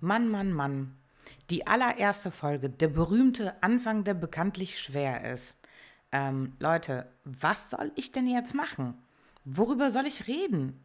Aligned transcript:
Mann, 0.00 0.28
Mann, 0.28 0.52
Mann. 0.52 0.96
Die 1.50 1.66
allererste 1.66 2.30
Folge, 2.30 2.70
der 2.70 2.86
berühmte 2.86 3.60
Anfang, 3.64 4.04
der 4.04 4.14
bekanntlich 4.14 4.78
schwer 4.78 5.32
ist. 5.32 5.54
Ähm, 6.12 6.52
Leute, 6.60 7.08
was 7.24 7.70
soll 7.70 7.90
ich 7.96 8.12
denn 8.12 8.28
jetzt 8.28 8.54
machen? 8.54 8.94
Worüber 9.44 9.90
soll 9.90 10.06
ich 10.06 10.28
reden? 10.28 10.78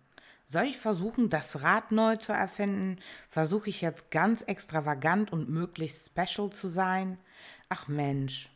Soll 0.47 0.63
ich 0.63 0.79
versuchen, 0.79 1.29
das 1.29 1.61
Rad 1.61 1.91
neu 1.91 2.15
zu 2.15 2.31
erfinden? 2.31 2.97
Versuche 3.29 3.69
ich 3.69 3.81
jetzt 3.81 4.09
ganz 4.09 4.41
extravagant 4.41 5.31
und 5.31 5.47
möglichst 5.47 6.07
special 6.07 6.49
zu 6.49 6.67
sein? 6.67 7.19
Ach 7.69 7.87
Mensch, 7.87 8.49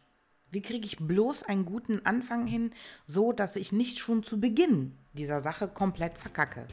wie 0.50 0.62
kriege 0.64 0.88
ich 0.88 0.98
bloß 0.98 1.44
einen 1.44 1.66
guten 1.66 2.04
Anfang 2.04 2.48
hin, 2.48 2.74
so 3.06 3.32
dass 3.32 3.56
ich 3.58 3.72
nicht 3.72 4.00
schon 4.00 4.24
zu 4.24 4.40
Beginn 4.40 4.98
dieser 5.14 5.40
Sache 5.40 5.68
komplett 5.68 6.18
verkacke? 6.18 6.66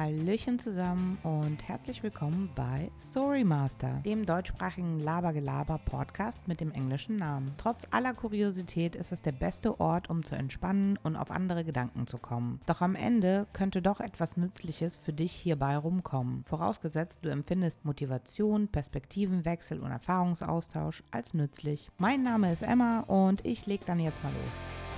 Hallöchen 0.00 0.58
zusammen 0.58 1.18
und 1.24 1.68
herzlich 1.68 2.02
willkommen 2.02 2.48
bei 2.54 2.90
Storymaster, 2.98 4.00
dem 4.02 4.24
deutschsprachigen 4.24 4.98
Labergelaber-Podcast 5.00 6.38
mit 6.48 6.62
dem 6.62 6.72
englischen 6.72 7.16
Namen. 7.16 7.52
Trotz 7.58 7.86
aller 7.90 8.14
Kuriosität 8.14 8.96
ist 8.96 9.12
es 9.12 9.20
der 9.20 9.32
beste 9.32 9.78
Ort, 9.78 10.08
um 10.08 10.24
zu 10.24 10.34
entspannen 10.34 10.98
und 11.02 11.16
auf 11.16 11.30
andere 11.30 11.64
Gedanken 11.64 12.06
zu 12.06 12.16
kommen. 12.16 12.62
Doch 12.64 12.80
am 12.80 12.94
Ende 12.94 13.46
könnte 13.52 13.82
doch 13.82 14.00
etwas 14.00 14.38
Nützliches 14.38 14.96
für 14.96 15.12
dich 15.12 15.32
hierbei 15.32 15.76
rumkommen, 15.76 16.44
vorausgesetzt 16.46 17.18
du 17.20 17.28
empfindest 17.28 17.84
Motivation, 17.84 18.68
Perspektivenwechsel 18.68 19.80
und 19.80 19.90
Erfahrungsaustausch 19.90 21.02
als 21.10 21.34
nützlich. 21.34 21.90
Mein 21.98 22.22
Name 22.22 22.50
ist 22.50 22.62
Emma 22.62 23.00
und 23.00 23.44
ich 23.44 23.66
leg 23.66 23.84
dann 23.84 24.00
jetzt 24.00 24.24
mal 24.24 24.32
los. 24.32 24.89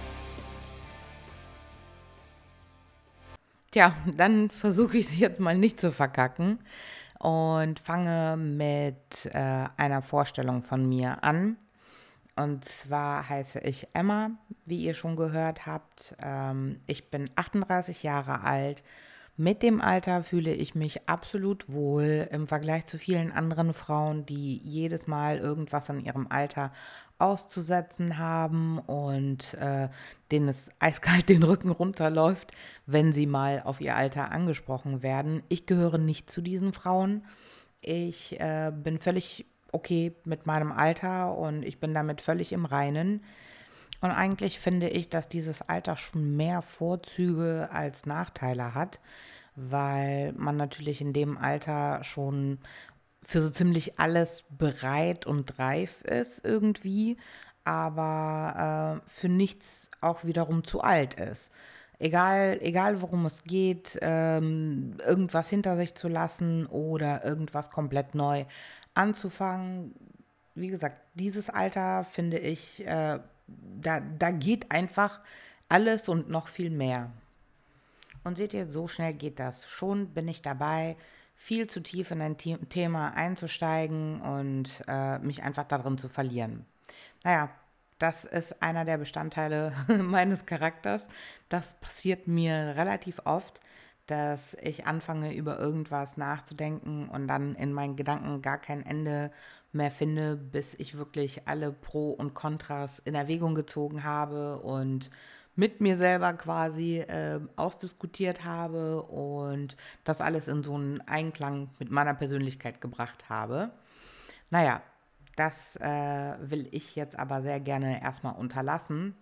Tja, 3.73 3.97
dann 4.05 4.51
versuche 4.51 4.99
ich 4.99 5.07
es 5.07 5.19
jetzt 5.19 5.41
mal 5.41 5.57
nicht 5.57 5.81
zu 5.81 5.93
verkacken 5.93 6.59
und 7.19 7.81
fange 7.81 8.37
mit 8.37 9.31
äh, 9.33 9.65
einer 9.79 10.03
Vorstellung 10.03 10.61
von 10.63 10.87
mir 10.87 11.25
an. 11.25 11.57
Und 12.37 12.67
zwar 12.67 13.27
heiße 13.31 13.61
ich 13.61 13.89
Emma, 13.95 14.33
wie 14.67 14.85
ihr 14.85 14.93
schon 14.93 15.17
gehört 15.17 15.65
habt. 15.65 16.15
Ähm, 16.23 16.81
ich 16.87 17.09
bin 17.09 17.31
38 17.35 18.03
Jahre 18.03 18.43
alt. 18.43 18.83
Mit 19.43 19.65
dem 19.65 19.81
Alter 19.81 20.23
fühle 20.23 20.55
ich 20.55 20.77
mich 20.77 21.09
absolut 21.09 21.69
wohl 21.69 22.29
im 22.31 22.47
Vergleich 22.47 22.87
zu 22.87 22.97
vielen 22.97 23.33
anderen 23.33 23.75
Frauen, 23.75 24.25
die 24.25 24.59
jedes 24.59 25.09
Mal 25.09 25.39
irgendwas 25.39 25.91
an 25.91 25.99
ihrem 25.99 26.29
Alter 26.31 26.73
auszusetzen 27.19 28.19
haben 28.19 28.79
und 28.79 29.55
äh, 29.55 29.89
denen 30.31 30.47
es 30.47 30.71
eiskalt 30.79 31.29
den 31.29 31.43
Rücken 31.43 31.73
runterläuft, 31.73 32.53
wenn 32.87 33.13
sie 33.13 33.27
mal 33.27 33.63
auf 33.65 33.81
ihr 33.81 33.97
Alter 33.97 34.31
angesprochen 34.31 35.03
werden. 35.03 35.43
Ich 35.49 35.67
gehöre 35.67 35.99
nicht 35.99 36.31
zu 36.31 36.41
diesen 36.41 36.73
Frauen. 36.73 37.25
Ich 37.81 38.39
äh, 38.39 38.71
bin 38.73 39.01
völlig 39.01 39.45
okay 39.73 40.15
mit 40.25 40.47
meinem 40.47 40.71
Alter 40.71 41.37
und 41.37 41.65
ich 41.65 41.81
bin 41.81 41.95
damit 41.95 42.21
völlig 42.21 42.53
im 42.53 42.65
Reinen. 42.65 43.25
Und 44.03 44.11
eigentlich 44.11 44.59
finde 44.59 44.89
ich, 44.89 45.09
dass 45.09 45.29
dieses 45.29 45.63
Alter 45.63 45.97
schon 45.97 46.37
mehr 46.37 46.61
Vorzüge 46.61 47.69
als 47.73 48.05
Nachteile 48.05 48.75
hat, 48.75 49.01
weil 49.55 50.33
man 50.33 50.57
natürlich 50.57 51.01
in 51.01 51.13
dem 51.13 51.39
Alter 51.39 52.03
schon 52.03 52.59
für 53.23 53.41
so 53.41 53.49
ziemlich 53.49 54.01
alles 54.01 54.45
bereit 54.51 55.25
und 55.25 55.57
reif 55.61 56.03
ist 56.03 56.45
irgendwie, 56.45 57.17
aber 57.65 59.01
äh, 59.05 59.09
für 59.09 59.29
nichts 59.29 59.89
auch 60.01 60.25
wiederum 60.25 60.65
zu 60.65 60.81
alt 60.81 61.15
ist. 61.15 61.53
Egal, 62.01 62.59
egal 62.61 63.01
worum 63.03 63.27
es 63.27 63.45
geht, 63.45 63.97
ähm, 64.03 64.97
irgendwas 65.07 65.49
hinter 65.49 65.77
sich 65.77 65.95
zu 65.95 66.09
lassen 66.09 66.67
oder 66.67 67.25
irgendwas 67.25 67.71
komplett 67.71 68.17
neu 68.17 68.47
anzufangen. 68.95 69.95
Wie 70.57 70.69
gesagt, 70.69 70.97
dieses 71.15 71.49
Alter 71.49 72.03
finde 72.03 72.39
ich, 72.39 72.85
äh, 72.85 73.21
da, 73.81 74.01
da 74.01 74.31
geht 74.31 74.71
einfach 74.71 75.21
alles 75.69 76.09
und 76.09 76.29
noch 76.29 76.49
viel 76.49 76.71
mehr. 76.71 77.11
Und 78.25 78.37
seht 78.37 78.55
ihr, 78.55 78.67
so 78.71 78.89
schnell 78.89 79.15
geht 79.15 79.41
das. 79.41 79.69
Schon 79.69 80.09
bin 80.09 80.29
ich 80.29 80.43
dabei, 80.43 80.97
viel 81.35 81.67
zu 81.67 81.81
tief 81.81 82.11
in 82.11 82.23
ein 82.23 82.37
Thema 82.37 83.15
einzusteigen 83.15 84.21
und 84.21 84.83
äh, 84.87 85.19
mich 85.19 85.43
einfach 85.43 85.65
darin 85.65 85.99
zu 85.99 86.09
verlieren. 86.09 86.67
Naja, 87.25 87.51
das 87.99 88.25
ist 88.25 88.63
einer 88.63 88.85
der 88.85 88.99
Bestandteile 88.99 89.73
meines 89.89 90.47
Charakters. 90.47 91.09
Das 91.49 91.75
passiert 91.75 92.29
mir 92.29 92.75
relativ 92.77 93.23
oft, 93.25 93.61
dass 94.07 94.57
ich 94.61 94.87
anfange, 94.87 95.35
über 95.35 95.59
irgendwas 95.59 96.17
nachzudenken 96.17 97.09
und 97.09 97.29
dann 97.29 97.55
in 97.55 97.73
meinen 97.73 97.97
Gedanken 97.97 98.43
gar 98.43 98.59
kein 98.59 98.85
Ende 98.85 99.31
mehr 99.73 99.91
finde, 99.91 100.37
bis 100.37 100.75
ich 100.75 100.97
wirklich 100.97 101.49
alle 101.49 101.73
Pro 101.73 102.11
und 102.11 102.35
Kontras 102.35 102.99
in 102.99 103.15
Erwägung 103.15 103.55
gezogen 103.55 104.05
habe 104.05 104.61
und 104.61 105.11
mit 105.55 105.81
mir 105.81 105.97
selber 105.97 106.33
quasi 106.35 106.99
äh, 106.99 107.41
ausdiskutiert 107.57 108.45
habe 108.45 109.03
und 109.03 109.77
das 110.05 110.21
alles 110.21 110.49
in 110.49 110.63
so 110.63 110.75
einen 110.75 111.01
Einklang 111.03 111.71
mit 111.79 111.91
meiner 111.91 112.15
Persönlichkeit 112.15 112.81
gebracht 112.81 113.29
habe. 113.29 113.71
Naja, 114.51 114.83
das 115.37 115.77
äh, 115.77 116.35
will 116.41 116.69
ich 116.73 116.95
jetzt 116.97 117.19
aber 117.19 117.43
sehr 117.43 117.61
gerne 117.61 118.03
erstmal 118.03 118.35
unterlassen, 118.35 119.15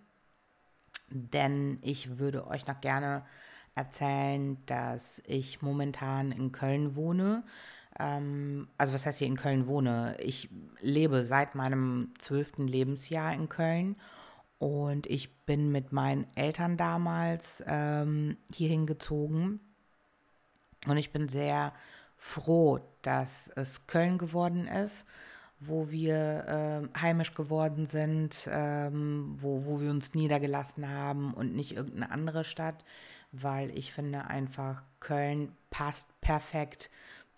denn 1.09 1.79
ich 1.81 2.17
würde 2.17 2.47
euch 2.47 2.67
noch 2.67 2.79
gerne 2.81 3.23
erzählen, 3.75 4.57
dass 4.65 5.21
ich 5.25 5.61
momentan 5.61 6.31
in 6.31 6.51
Köln 6.51 6.95
wohne. 6.95 7.43
Ähm, 8.01 8.67
also 8.77 8.93
was 8.93 9.05
heißt 9.05 9.19
hier 9.19 9.27
in 9.27 9.37
Köln 9.37 9.67
wohne? 9.67 10.17
Ich 10.19 10.49
lebe 10.79 11.23
seit 11.23 11.55
meinem 11.55 12.13
zwölften 12.19 12.67
Lebensjahr 12.67 13.33
in 13.33 13.47
Köln 13.47 13.95
und 14.57 15.07
ich 15.07 15.45
bin 15.45 15.71
mit 15.71 15.91
meinen 15.91 16.25
Eltern 16.35 16.77
damals 16.77 17.63
ähm, 17.67 18.37
hierhin 18.53 18.87
gezogen. 18.87 19.59
Und 20.87 20.97
ich 20.97 21.11
bin 21.11 21.29
sehr 21.29 21.73
froh, 22.17 22.79
dass 23.03 23.49
es 23.55 23.85
Köln 23.87 24.17
geworden 24.17 24.67
ist, 24.67 25.05
wo 25.59 25.91
wir 25.91 26.89
äh, 26.95 26.99
heimisch 26.99 27.35
geworden 27.35 27.85
sind, 27.85 28.49
ähm, 28.51 29.35
wo, 29.37 29.65
wo 29.65 29.79
wir 29.79 29.91
uns 29.91 30.15
niedergelassen 30.15 30.89
haben 30.89 31.33
und 31.33 31.55
nicht 31.55 31.75
irgendeine 31.75 32.11
andere 32.11 32.43
Stadt, 32.43 32.83
weil 33.31 33.69
ich 33.77 33.93
finde 33.93 34.25
einfach, 34.25 34.81
Köln 34.99 35.51
passt 35.69 36.09
perfekt 36.21 36.89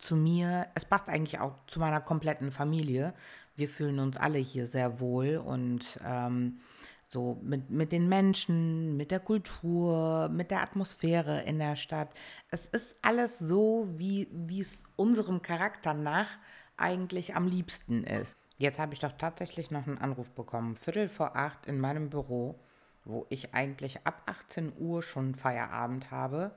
zu 0.04 0.16
mir. 0.16 0.68
Es 0.76 0.86
passt 0.86 1.10
eigentlich 1.10 1.40
auch 1.40 1.56
zu 1.68 1.80
meiner 1.80 2.02
kompletten 2.02 2.52
Familie. 2.52 3.14
Wir 3.56 3.70
fühlen 3.70 4.00
uns 4.00 4.18
alle 4.18 4.40
hier 4.40 4.68
sehr 4.68 5.00
wohl 5.00 5.38
und 5.38 6.00
ähm, 6.06 6.60
so 7.08 7.40
mit, 7.44 7.70
mit 7.70 7.92
den 7.92 8.10
Menschen, 8.10 8.98
mit 8.98 9.12
der 9.12 9.20
Kultur, 9.20 10.30
mit 10.30 10.52
der 10.52 10.62
Atmosphäre 10.62 11.44
in 11.44 11.60
der 11.60 11.76
Stadt. 11.76 12.10
Es 12.50 12.66
ist 12.66 12.96
alles 13.02 13.40
so, 13.40 13.88
wie 13.96 14.28
es 14.60 14.84
unserem 14.96 15.42
Charakter 15.42 15.94
nach 15.94 16.28
eigentlich 16.76 17.36
am 17.36 17.48
liebsten 17.48 18.04
ist. 18.04 18.36
Jetzt 18.58 18.80
habe 18.80 18.94
ich 18.94 19.00
doch 19.00 19.14
tatsächlich 19.14 19.72
noch 19.72 19.88
einen 19.88 19.98
Anruf 19.98 20.30
bekommen, 20.32 20.76
Viertel 20.76 21.10
vor 21.10 21.36
acht 21.36 21.66
in 21.66 21.80
meinem 21.80 22.10
Büro, 22.10 22.60
wo 23.06 23.26
ich 23.30 23.54
eigentlich 23.54 24.06
ab 24.06 24.22
18 24.26 24.74
Uhr 24.80 25.04
schon 25.04 25.36
Feierabend 25.36 26.12
habe. 26.12 26.52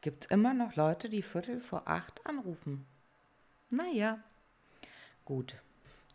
Gibt 0.00 0.24
es 0.24 0.30
immer 0.30 0.54
noch 0.54 0.76
Leute, 0.76 1.10
die 1.10 1.22
Viertel 1.22 1.60
vor 1.60 1.82
acht 1.86 2.26
anrufen? 2.26 2.86
Naja, 3.68 4.18
gut. 5.24 5.56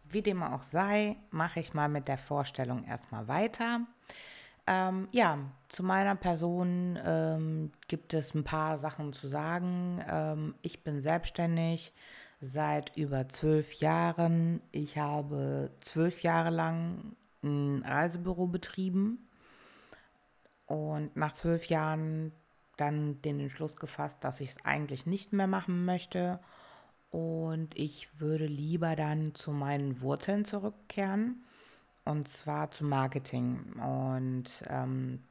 Wie 0.09 0.21
dem 0.21 0.41
auch 0.41 0.63
sei, 0.63 1.17
mache 1.29 1.59
ich 1.59 1.73
mal 1.73 1.89
mit 1.89 2.07
der 2.07 2.17
Vorstellung 2.17 2.83
erstmal 2.83 3.27
weiter. 3.27 3.81
Ähm, 4.67 5.07
ja, 5.11 5.37
zu 5.69 5.83
meiner 5.83 6.15
Person 6.15 6.97
ähm, 7.03 7.71
gibt 7.87 8.15
es 8.15 8.33
ein 8.33 8.43
paar 8.43 8.79
Sachen 8.79 9.13
zu 9.13 9.27
sagen. 9.27 10.03
Ähm, 10.09 10.55
ich 10.63 10.83
bin 10.83 11.03
selbstständig 11.03 11.93
seit 12.41 12.95
über 12.97 13.29
zwölf 13.29 13.73
Jahren. 13.73 14.61
Ich 14.71 14.97
habe 14.97 15.71
zwölf 15.81 16.23
Jahre 16.23 16.49
lang 16.49 17.15
ein 17.43 17.83
Reisebüro 17.85 18.47
betrieben 18.47 19.29
und 20.65 21.15
nach 21.15 21.33
zwölf 21.33 21.65
Jahren 21.65 22.31
dann 22.77 23.21
den 23.21 23.39
Entschluss 23.39 23.77
gefasst, 23.77 24.17
dass 24.21 24.39
ich 24.39 24.51
es 24.51 24.65
eigentlich 24.65 25.05
nicht 25.05 25.33
mehr 25.33 25.47
machen 25.47 25.85
möchte 25.85 26.39
und 27.11 27.77
ich 27.77 28.19
würde 28.19 28.45
lieber 28.45 28.95
dann 28.95 29.33
zu 29.35 29.51
meinen 29.51 30.01
Wurzeln 30.01 30.43
zurückkehren 30.43 31.45
und 32.03 32.27
zwar 32.27 32.71
zu 32.71 32.83
Marketing. 32.83 33.73
Und 33.73 34.49
ähm, 34.67 35.23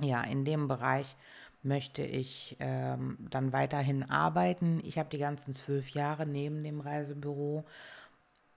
ja, 0.00 0.22
in 0.22 0.44
dem 0.44 0.66
Bereich 0.66 1.14
möchte 1.62 2.02
ich 2.02 2.56
ähm, 2.60 3.18
dann 3.30 3.52
weiterhin 3.52 4.08
arbeiten. 4.08 4.80
Ich 4.82 4.98
habe 4.98 5.08
die 5.10 5.18
ganzen 5.18 5.52
zwölf 5.52 5.90
Jahre 5.90 6.26
neben 6.26 6.62
dem 6.62 6.80
Reisebüro 6.80 7.64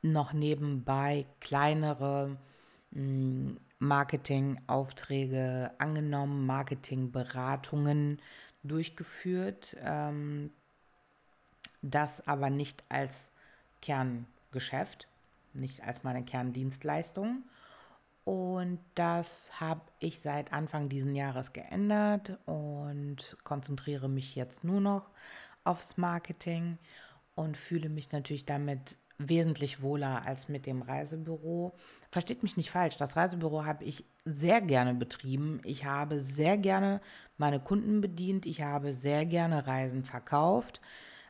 noch 0.02 0.34
nebenbei 0.34 1.26
kleinere 1.42 2.38
Marketingaufträge 2.92 5.72
angenommen, 5.78 6.46
Marketingberatungen 6.46 8.22
durchgeführt, 8.64 9.78
ähm, 9.80 10.52
das 11.82 12.28
aber 12.28 12.50
nicht 12.50 12.84
als 12.90 13.32
Kerngeschäft, 13.82 15.08
nicht 15.54 15.84
als 15.84 16.04
meine 16.04 16.24
Kerndienstleistung. 16.24 17.44
Und 18.24 18.80
das 18.94 19.60
habe 19.60 19.82
ich 20.00 20.20
seit 20.20 20.54
Anfang 20.54 20.90
dieses 20.90 21.16
Jahres 21.16 21.54
geändert 21.54 22.38
und 22.46 23.36
konzentriere 23.44 24.10
mich 24.10 24.36
jetzt 24.36 24.64
nur 24.64 24.80
noch 24.80 25.10
aufs 25.64 25.98
Marketing 25.98 26.78
und 27.34 27.58
fühle 27.58 27.90
mich 27.90 28.12
natürlich 28.12 28.46
damit 28.46 28.98
wesentlich 29.30 29.82
wohler 29.82 30.24
als 30.26 30.50
mit 30.50 30.66
dem 30.66 30.82
Reisebüro. 30.82 31.74
Versteht 32.10 32.44
mich 32.44 32.58
nicht 32.58 32.72
falsch, 32.72 32.98
das 32.98 33.16
Reisebüro 33.16 33.66
habe 33.66 33.84
ich 33.84 34.06
sehr 34.26 34.62
gerne 34.62 34.94
betrieben. 34.94 35.62
Ich 35.64 35.86
habe 35.86 36.22
sehr 36.22 36.58
gerne 36.58 37.02
meine 37.38 37.60
Kunden 37.60 38.02
bedient. 38.02 38.46
Ich 38.46 38.62
habe 38.62 38.94
sehr 38.94 39.26
gerne 39.26 39.66
Reisen 39.68 40.04
verkauft. 40.04 40.82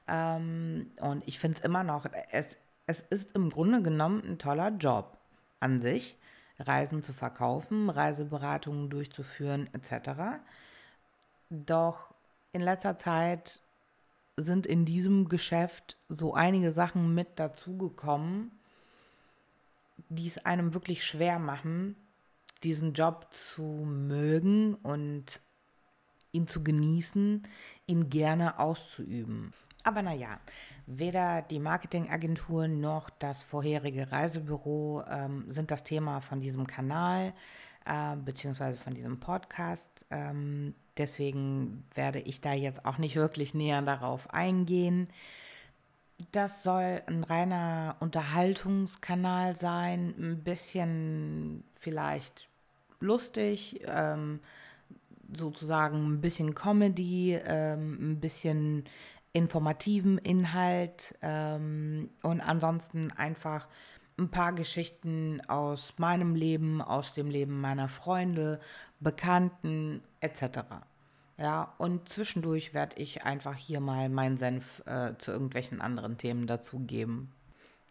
Ähm, 0.07 0.91
und 0.99 1.23
ich 1.27 1.39
finde 1.39 1.59
es 1.59 1.63
immer 1.63 1.83
noch, 1.83 2.05
es, 2.31 2.57
es 2.87 3.01
ist 3.09 3.33
im 3.33 3.49
Grunde 3.49 3.81
genommen 3.81 4.23
ein 4.25 4.37
toller 4.37 4.69
Job 4.69 5.17
an 5.59 5.81
sich, 5.81 6.17
Reisen 6.59 7.01
zu 7.03 7.13
verkaufen, 7.13 7.89
Reiseberatungen 7.89 8.89
durchzuführen 8.89 9.69
etc. 9.73 10.41
Doch 11.49 12.13
in 12.53 12.61
letzter 12.61 12.97
Zeit 12.97 13.61
sind 14.41 14.65
in 14.65 14.85
diesem 14.85 15.29
Geschäft 15.29 15.97
so 16.09 16.33
einige 16.33 16.71
Sachen 16.71 17.13
mit 17.13 17.39
dazugekommen, 17.39 18.51
die 20.09 20.27
es 20.27 20.45
einem 20.45 20.73
wirklich 20.73 21.05
schwer 21.05 21.39
machen, 21.39 21.95
diesen 22.63 22.93
Job 22.93 23.27
zu 23.31 23.63
mögen 23.63 24.75
und 24.75 25.41
ihn 26.31 26.47
zu 26.47 26.63
genießen, 26.63 27.47
ihn 27.87 28.09
gerne 28.09 28.59
auszuüben. 28.59 29.53
Aber 29.83 30.01
naja, 30.01 30.39
weder 30.85 31.41
die 31.41 31.59
Marketingagentur 31.59 32.67
noch 32.67 33.09
das 33.09 33.41
vorherige 33.41 34.11
Reisebüro 34.11 35.03
ähm, 35.09 35.45
sind 35.49 35.71
das 35.71 35.83
Thema 35.83 36.21
von 36.21 36.39
diesem 36.39 36.67
Kanal 36.67 37.33
äh, 37.85 38.15
beziehungsweise 38.15 38.77
von 38.77 38.93
diesem 38.93 39.19
Podcast. 39.19 40.05
Ähm, 40.11 40.75
deswegen 40.97 41.85
werde 41.95 42.19
ich 42.19 42.41
da 42.41 42.53
jetzt 42.53 42.85
auch 42.85 42.97
nicht 42.97 43.15
wirklich 43.15 43.53
näher 43.53 43.81
darauf 43.81 44.33
eingehen. 44.33 45.07
Das 46.31 46.63
soll 46.63 47.01
ein 47.07 47.23
reiner 47.23 47.95
Unterhaltungskanal 47.99 49.55
sein, 49.55 50.13
ein 50.19 50.43
bisschen 50.43 51.63
vielleicht 51.75 52.47
lustig, 52.99 53.81
ähm, 53.87 54.39
sozusagen 55.33 56.13
ein 56.13 56.21
bisschen 56.21 56.53
Comedy, 56.53 57.33
ähm, 57.33 58.11
ein 58.11 58.19
bisschen 58.19 58.83
informativen 59.33 60.17
Inhalt 60.17 61.15
ähm, 61.21 62.09
und 62.21 62.41
ansonsten 62.41 63.11
einfach 63.11 63.67
ein 64.17 64.29
paar 64.29 64.53
Geschichten 64.53 65.41
aus 65.47 65.93
meinem 65.97 66.35
Leben, 66.35 66.81
aus 66.81 67.13
dem 67.13 67.29
Leben 67.29 67.59
meiner 67.59 67.89
Freunde, 67.89 68.59
Bekannten 68.99 70.03
etc. 70.19 70.59
Ja, 71.37 71.73
und 71.77 72.07
zwischendurch 72.07 72.73
werde 72.73 72.97
ich 72.97 73.23
einfach 73.23 73.55
hier 73.55 73.79
mal 73.79 74.09
meinen 74.09 74.37
Senf 74.37 74.83
äh, 74.85 75.15
zu 75.17 75.31
irgendwelchen 75.31 75.81
anderen 75.81 76.17
Themen 76.17 76.45
dazugeben. 76.45 77.31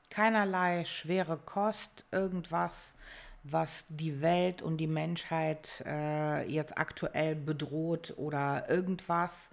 Keinerlei 0.08 0.84
schwere 0.84 1.36
Kost, 1.36 2.04
irgendwas, 2.10 2.94
was 3.42 3.86
die 3.88 4.20
Welt 4.20 4.60
und 4.60 4.76
die 4.76 4.86
Menschheit 4.86 5.82
äh, 5.86 6.48
jetzt 6.48 6.78
aktuell 6.78 7.34
bedroht 7.34 8.14
oder 8.16 8.68
irgendwas 8.68 9.50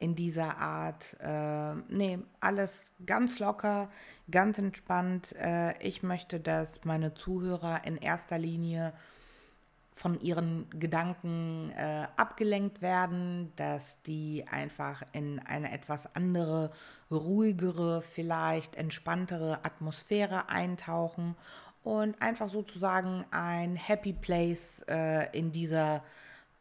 in 0.00 0.16
dieser 0.16 0.58
Art. 0.58 1.16
Äh, 1.20 1.74
nee, 1.88 2.18
alles 2.40 2.84
ganz 3.06 3.38
locker, 3.38 3.90
ganz 4.30 4.58
entspannt. 4.58 5.36
Äh, 5.36 5.80
ich 5.86 6.02
möchte, 6.02 6.40
dass 6.40 6.84
meine 6.84 7.14
Zuhörer 7.14 7.84
in 7.84 7.96
erster 7.96 8.38
Linie 8.38 8.92
von 9.92 10.18
ihren 10.18 10.66
Gedanken 10.70 11.72
äh, 11.76 12.06
abgelenkt 12.16 12.80
werden, 12.80 13.52
dass 13.56 14.00
die 14.02 14.46
einfach 14.50 15.02
in 15.12 15.38
eine 15.40 15.70
etwas 15.72 16.16
andere, 16.16 16.70
ruhigere, 17.10 18.00
vielleicht 18.00 18.76
entspanntere 18.76 19.62
Atmosphäre 19.62 20.48
eintauchen 20.48 21.36
und 21.82 22.20
einfach 22.22 22.48
sozusagen 22.48 23.26
ein 23.30 23.76
Happy 23.76 24.14
Place 24.14 24.82
äh, 24.88 25.36
in 25.38 25.52
dieser 25.52 26.02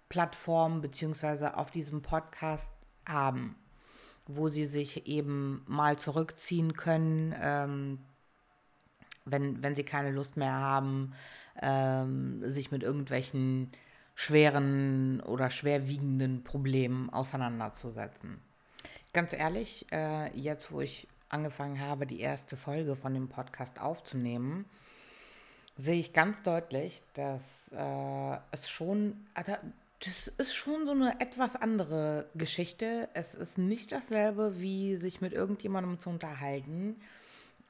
Plattform 0.09 0.81
beziehungsweise 0.81 1.55
auf 1.55 1.71
diesem 1.71 2.01
Podcast 2.01 2.67
haben, 3.09 3.55
wo 4.27 4.49
sie 4.49 4.65
sich 4.65 5.07
eben 5.07 5.63
mal 5.67 5.97
zurückziehen 5.97 6.73
können, 6.73 7.33
ähm, 7.41 7.99
wenn, 9.25 9.61
wenn 9.61 9.75
sie 9.75 9.83
keine 9.83 10.11
Lust 10.11 10.37
mehr 10.37 10.53
haben, 10.53 11.13
ähm, 11.61 12.41
sich 12.49 12.71
mit 12.71 12.83
irgendwelchen 12.83 13.71
schweren 14.15 15.21
oder 15.21 15.49
schwerwiegenden 15.49 16.43
Problemen 16.43 17.09
auseinanderzusetzen. 17.09 18.41
Ganz 19.13 19.33
ehrlich, 19.33 19.85
äh, 19.91 20.35
jetzt 20.37 20.71
wo 20.71 20.81
ich 20.81 21.07
angefangen 21.29 21.79
habe, 21.79 22.05
die 22.05 22.19
erste 22.19 22.57
Folge 22.57 22.95
von 22.95 23.13
dem 23.13 23.29
Podcast 23.29 23.79
aufzunehmen, 23.79 24.65
sehe 25.77 25.99
ich 25.99 26.11
ganz 26.11 26.43
deutlich, 26.43 27.01
dass 27.13 27.69
äh, 27.73 28.37
es 28.51 28.69
schon, 28.69 29.25
also 29.33 29.53
das 29.99 30.27
ist 30.27 30.55
schon 30.55 30.85
so 30.85 30.91
eine 30.91 31.19
etwas 31.19 31.55
andere 31.55 32.29
Geschichte. 32.35 33.09
Es 33.13 33.33
ist 33.33 33.57
nicht 33.57 33.91
dasselbe, 33.91 34.59
wie 34.59 34.95
sich 34.95 35.19
mit 35.19 35.33
irgendjemandem 35.33 35.99
zu 35.99 36.09
unterhalten 36.09 36.95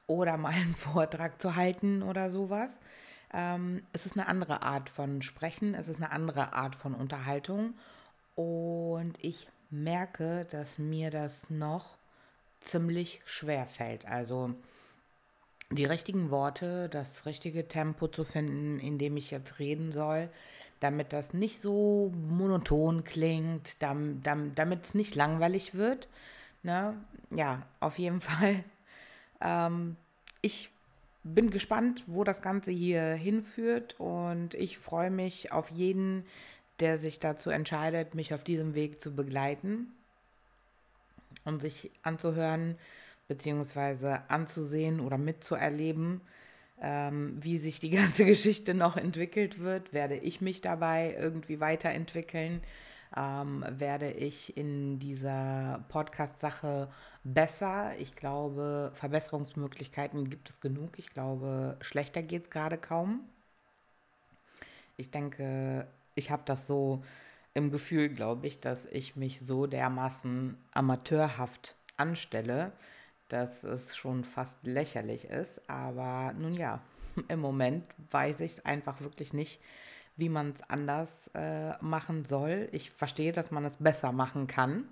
oder 0.06 0.36
mal 0.36 0.52
einen 0.52 0.74
Vortrag 0.76 1.40
zu 1.42 1.56
halten 1.56 2.02
oder 2.02 2.30
sowas. 2.30 2.70
Ähm, 3.32 3.82
es 3.92 4.06
ist 4.06 4.16
eine 4.16 4.28
andere 4.28 4.62
Art 4.62 4.88
von 4.88 5.22
Sprechen, 5.22 5.74
es 5.74 5.88
ist 5.88 5.96
eine 5.96 6.12
andere 6.12 6.52
Art 6.52 6.76
von 6.76 6.94
Unterhaltung. 6.94 7.74
Und 8.36 9.14
ich 9.22 9.48
merke, 9.70 10.46
dass 10.50 10.78
mir 10.78 11.10
das 11.10 11.50
noch 11.50 11.98
ziemlich 12.60 13.20
schwer 13.24 13.66
fällt. 13.66 14.06
Also 14.06 14.54
die 15.70 15.84
richtigen 15.84 16.30
Worte, 16.30 16.88
das 16.88 17.26
richtige 17.26 17.66
Tempo 17.68 18.08
zu 18.08 18.24
finden, 18.24 18.78
in 18.78 18.98
dem 18.98 19.16
ich 19.16 19.30
jetzt 19.30 19.58
reden 19.58 19.92
soll, 19.92 20.30
damit 20.80 21.12
das 21.12 21.34
nicht 21.34 21.60
so 21.60 22.12
monoton 22.28 23.04
klingt, 23.04 23.76
damit 23.80 24.84
es 24.84 24.94
nicht 24.94 25.14
langweilig 25.14 25.74
wird. 25.74 26.08
Ne? 26.62 26.96
Ja, 27.30 27.62
auf 27.80 27.98
jeden 27.98 28.20
Fall. 28.20 28.64
Ähm, 29.40 29.96
ich 30.40 30.70
bin 31.22 31.50
gespannt, 31.50 32.04
wo 32.06 32.24
das 32.24 32.42
Ganze 32.42 32.70
hier 32.70 33.12
hinführt 33.12 33.98
und 33.98 34.54
ich 34.54 34.78
freue 34.78 35.10
mich 35.10 35.52
auf 35.52 35.70
jeden, 35.70 36.24
der 36.80 36.98
sich 36.98 37.20
dazu 37.20 37.50
entscheidet, 37.50 38.14
mich 38.14 38.32
auf 38.32 38.42
diesem 38.42 38.74
Weg 38.74 39.00
zu 39.00 39.14
begleiten 39.14 39.92
und 41.44 41.60
sich 41.60 41.90
anzuhören 42.02 42.76
bzw. 43.28 44.20
anzusehen 44.28 45.00
oder 45.00 45.18
mitzuerleben, 45.18 46.22
ähm, 46.80 47.36
wie 47.40 47.58
sich 47.58 47.80
die 47.80 47.90
ganze 48.00 48.24
Geschichte 48.24 48.74
noch 48.74 48.96
entwickelt 48.96 49.58
wird. 49.58 49.92
Werde 49.92 50.16
ich 50.16 50.40
mich 50.40 50.60
dabei 50.60 51.16
irgendwie 51.18 51.60
weiterentwickeln? 51.60 52.62
Ähm, 53.16 53.64
werde 53.68 54.10
ich 54.12 54.56
in 54.56 54.98
dieser 54.98 55.84
Podcast-Sache 55.88 56.88
besser? 57.24 57.92
Ich 57.98 58.14
glaube, 58.14 58.92
Verbesserungsmöglichkeiten 58.94 60.30
gibt 60.30 60.48
es 60.50 60.60
genug. 60.60 60.98
Ich 60.98 61.10
glaube, 61.10 61.76
schlechter 61.80 62.22
geht 62.22 62.44
es 62.44 62.50
gerade 62.50 62.78
kaum. 62.78 63.20
Ich 64.96 65.10
denke, 65.10 65.86
ich 66.14 66.30
habe 66.30 66.42
das 66.44 66.66
so 66.66 67.02
im 67.54 67.70
Gefühl, 67.70 68.10
glaube 68.10 68.46
ich, 68.46 68.60
dass 68.60 68.86
ich 68.86 69.16
mich 69.16 69.40
so 69.40 69.66
dermaßen 69.66 70.56
amateurhaft 70.72 71.74
anstelle, 71.96 72.72
dass 73.32 73.64
es 73.64 73.96
schon 73.96 74.24
fast 74.24 74.58
lächerlich 74.62 75.24
ist. 75.26 75.68
Aber 75.68 76.32
nun 76.34 76.54
ja, 76.54 76.80
im 77.28 77.40
Moment 77.40 77.84
weiß 78.10 78.40
ich 78.40 78.52
es 78.52 78.64
einfach 78.64 79.00
wirklich 79.00 79.32
nicht, 79.32 79.60
wie 80.16 80.28
man 80.28 80.50
es 80.50 80.62
anders 80.68 81.30
äh, 81.34 81.76
machen 81.82 82.24
soll. 82.24 82.68
Ich 82.72 82.90
verstehe, 82.90 83.32
dass 83.32 83.50
man 83.50 83.64
es 83.64 83.76
besser 83.78 84.12
machen 84.12 84.46
kann, 84.46 84.84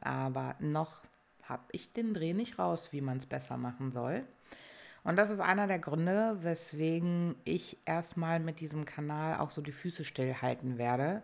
aber 0.00 0.56
noch 0.60 1.02
habe 1.42 1.64
ich 1.72 1.92
den 1.92 2.14
Dreh 2.14 2.32
nicht 2.32 2.58
raus, 2.58 2.88
wie 2.92 3.00
man 3.00 3.18
es 3.18 3.26
besser 3.26 3.56
machen 3.56 3.92
soll. 3.92 4.24
Und 5.04 5.16
das 5.16 5.30
ist 5.30 5.38
einer 5.38 5.68
der 5.68 5.78
Gründe, 5.78 6.38
weswegen 6.40 7.36
ich 7.44 7.78
erstmal 7.84 8.40
mit 8.40 8.58
diesem 8.58 8.84
Kanal 8.84 9.38
auch 9.38 9.52
so 9.52 9.62
die 9.62 9.72
Füße 9.72 10.04
stillhalten 10.04 10.78
werde. 10.78 11.22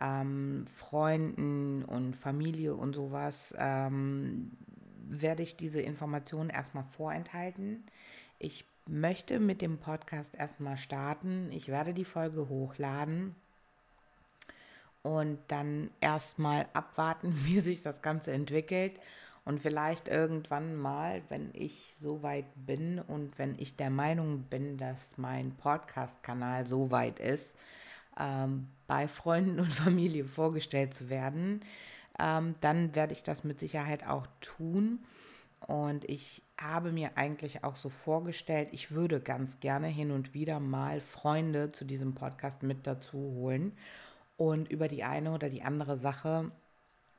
Ähm, 0.00 0.64
Freunden 0.74 1.84
und 1.84 2.16
Familie 2.16 2.74
und 2.74 2.94
sowas 2.94 3.54
ähm, 3.56 4.50
werde 5.10 5.42
ich 5.42 5.56
diese 5.56 5.80
Informationen 5.80 6.50
erstmal 6.50 6.84
vorenthalten. 6.96 7.84
Ich 8.38 8.64
möchte 8.86 9.40
mit 9.40 9.60
dem 9.60 9.78
Podcast 9.78 10.34
erstmal 10.34 10.76
starten. 10.76 11.50
Ich 11.52 11.68
werde 11.68 11.94
die 11.94 12.04
Folge 12.04 12.48
hochladen 12.48 13.34
und 15.02 15.38
dann 15.48 15.90
erstmal 16.00 16.66
abwarten, 16.72 17.34
wie 17.44 17.60
sich 17.60 17.82
das 17.82 18.02
Ganze 18.02 18.32
entwickelt. 18.32 19.00
Und 19.44 19.60
vielleicht 19.62 20.06
irgendwann 20.06 20.76
mal, 20.76 21.22
wenn 21.30 21.50
ich 21.54 21.94
so 21.98 22.22
weit 22.22 22.44
bin 22.54 22.98
und 23.00 23.38
wenn 23.38 23.58
ich 23.58 23.74
der 23.74 23.90
Meinung 23.90 24.42
bin, 24.42 24.76
dass 24.76 25.16
mein 25.16 25.52
Podcast-Kanal 25.56 26.66
so 26.66 26.90
weit 26.90 27.18
ist, 27.18 27.52
ähm, 28.18 28.68
bei 28.86 29.08
Freunden 29.08 29.58
und 29.58 29.72
Familie 29.72 30.24
vorgestellt 30.24 30.94
zu 30.94 31.08
werden, 31.08 31.62
ähm, 32.20 32.54
dann 32.60 32.94
werde 32.94 33.12
ich 33.12 33.22
das 33.22 33.44
mit 33.44 33.58
Sicherheit 33.58 34.06
auch 34.06 34.26
tun. 34.40 35.00
Und 35.66 36.04
ich 36.08 36.42
habe 36.58 36.92
mir 36.92 37.16
eigentlich 37.16 37.64
auch 37.64 37.76
so 37.76 37.88
vorgestellt, 37.88 38.68
ich 38.72 38.92
würde 38.92 39.20
ganz 39.20 39.60
gerne 39.60 39.86
hin 39.88 40.10
und 40.10 40.34
wieder 40.34 40.58
mal 40.58 41.00
Freunde 41.00 41.70
zu 41.70 41.84
diesem 41.84 42.14
Podcast 42.14 42.62
mit 42.62 42.86
dazu 42.86 43.18
holen 43.18 43.72
und 44.36 44.70
über 44.70 44.88
die 44.88 45.04
eine 45.04 45.32
oder 45.32 45.50
die 45.50 45.62
andere 45.62 45.96
Sache 45.98 46.50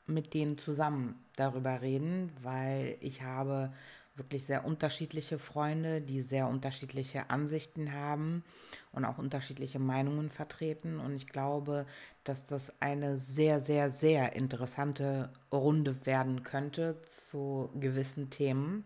mit 0.08 0.34
denen 0.34 0.58
zusammen 0.58 1.24
darüber 1.36 1.82
reden, 1.82 2.32
weil 2.42 2.98
ich 3.00 3.22
habe 3.22 3.72
wirklich 4.16 4.46
sehr 4.46 4.66
unterschiedliche 4.66 5.40
Freunde, 5.40 6.02
die 6.02 6.22
sehr 6.22 6.48
unterschiedliche 6.48 7.30
Ansichten 7.30 7.94
haben 7.94 8.44
und 8.92 9.06
auch 9.06 9.18
unterschiedliche 9.18 9.80
Meinungen 9.80 10.30
vertreten. 10.30 11.00
Und 11.00 11.16
ich 11.16 11.28
glaube, 11.28 11.86
dass 12.24 12.46
das 12.46 12.74
eine 12.82 13.18
sehr, 13.18 13.60
sehr, 13.60 13.90
sehr 13.90 14.36
interessante 14.36 15.32
Runde 15.52 16.06
werden 16.06 16.44
könnte 16.44 17.02
zu 17.30 17.70
gewissen 17.80 18.30
Themen. 18.30 18.84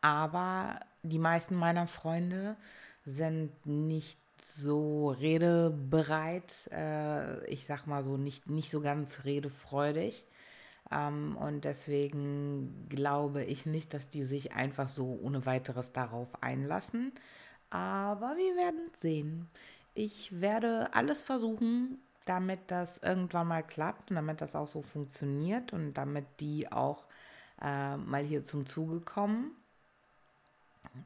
Aber 0.00 0.80
die 1.02 1.18
meisten 1.18 1.54
meiner 1.54 1.86
Freunde 1.86 2.56
sind 3.04 3.66
nicht 3.66 4.18
so 4.56 5.10
redebereit, 5.10 6.68
äh, 6.72 7.44
ich 7.46 7.66
sag 7.66 7.86
mal 7.86 8.04
so, 8.04 8.16
nicht, 8.16 8.48
nicht 8.48 8.70
so 8.70 8.80
ganz 8.80 9.24
redefreudig. 9.24 10.26
Ähm, 10.92 11.36
und 11.36 11.64
deswegen 11.64 12.86
glaube 12.88 13.44
ich 13.44 13.66
nicht, 13.66 13.94
dass 13.94 14.08
die 14.08 14.24
sich 14.24 14.52
einfach 14.54 14.88
so 14.88 15.18
ohne 15.22 15.46
weiteres 15.46 15.92
darauf 15.92 16.42
einlassen. 16.42 17.12
Aber 17.70 18.36
wir 18.36 18.56
werden 18.56 18.82
sehen. 19.00 19.48
Ich 19.94 20.40
werde 20.40 20.94
alles 20.94 21.22
versuchen, 21.22 21.98
damit 22.26 22.60
das 22.70 22.98
irgendwann 22.98 23.48
mal 23.48 23.62
klappt 23.62 24.10
und 24.10 24.16
damit 24.16 24.40
das 24.40 24.54
auch 24.56 24.68
so 24.68 24.82
funktioniert 24.82 25.72
und 25.72 25.94
damit 25.94 26.26
die 26.40 26.70
auch 26.72 27.04
äh, 27.62 27.96
mal 27.96 28.22
hier 28.24 28.44
zum 28.44 28.66
Zuge 28.66 29.00
kommen. 29.00 29.52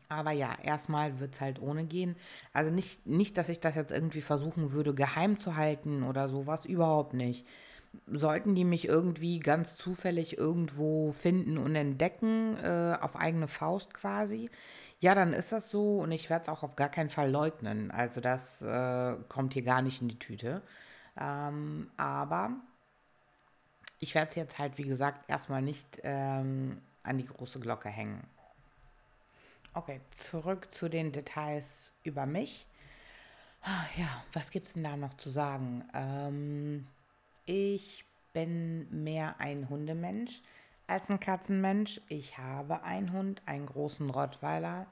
Aber 0.09 0.31
ja, 0.33 0.57
erstmal 0.62 1.21
wird 1.21 1.35
es 1.35 1.40
halt 1.40 1.61
ohne 1.61 1.85
gehen. 1.85 2.16
Also 2.52 2.71
nicht, 2.73 3.07
nicht, 3.07 3.38
dass 3.38 3.49
ich 3.49 3.61
das 3.61 3.75
jetzt 3.76 3.93
irgendwie 3.93 4.23
versuchen 4.23 4.73
würde, 4.73 4.95
geheim 4.95 5.38
zu 5.38 5.57
halten 5.57 6.02
oder 6.02 6.28
sowas, 6.28 6.64
überhaupt 6.64 7.14
nicht. 7.14 7.47
Sollten 8.07 8.55
die 8.55 8.64
mich 8.64 8.87
irgendwie 8.87 9.40
ganz 9.40 9.76
zufällig 9.76 10.38
irgendwo 10.38 11.12
finden 11.12 11.59
und 11.59 11.75
entdecken, 11.75 12.57
äh, 12.62 12.97
auf 13.00 13.16
eigene 13.16 13.49
Faust 13.49 13.95
quasi, 13.95 14.49
ja, 15.00 15.14
dann 15.14 15.33
ist 15.33 15.52
das 15.52 15.71
so 15.71 16.00
und 16.00 16.12
ich 16.12 16.31
werde 16.31 16.45
es 16.45 16.49
auch 16.49 16.62
auf 16.62 16.76
gar 16.76 16.88
keinen 16.88 17.11
Fall 17.11 17.31
leugnen. 17.31 17.90
Also 17.90 18.21
das 18.21 18.62
äh, 18.62 19.16
kommt 19.28 19.55
hier 19.55 19.62
gar 19.62 19.83
nicht 19.83 20.00
in 20.00 20.09
die 20.09 20.19
Tüte. 20.19 20.62
Ähm, 21.19 21.90
aber 21.97 22.52
ich 23.99 24.14
werde 24.14 24.28
es 24.31 24.37
jetzt 24.37 24.59
halt, 24.59 24.78
wie 24.78 24.85
gesagt, 24.85 25.28
erstmal 25.28 25.62
nicht 25.62 25.87
ähm, 26.02 26.81
an 27.02 27.19
die 27.19 27.26
große 27.26 27.61
Glocke 27.61 27.88
hängen. 27.88 28.23
Okay, 29.75 30.00
zurück 30.31 30.69
zu 30.73 30.88
den 30.88 31.12
Details 31.12 31.93
über 32.02 32.25
mich. 32.25 32.66
Ah, 33.62 33.85
ja, 33.97 34.25
was 34.33 34.50
gibt 34.50 34.69
es 34.69 34.75
denn 34.75 34.85
da 34.85 34.97
noch 34.97 35.14
zu 35.14 35.31
sagen? 35.31 35.85
Ähm, 35.93 36.87
ich 37.47 38.05
bin 38.33 39.03
mehr 39.03 39.41
ein 39.41 39.69
Hundemensch 39.71 40.43
als 40.87 41.09
ein 41.09 41.21
Katzenmensch. 41.21 42.00
Ich 42.09 42.38
habe 42.38 42.83
einen 42.83 43.12
Hund, 43.12 43.43
einen 43.47 43.67
großen 43.67 44.11
Rottweiler, 44.11 44.87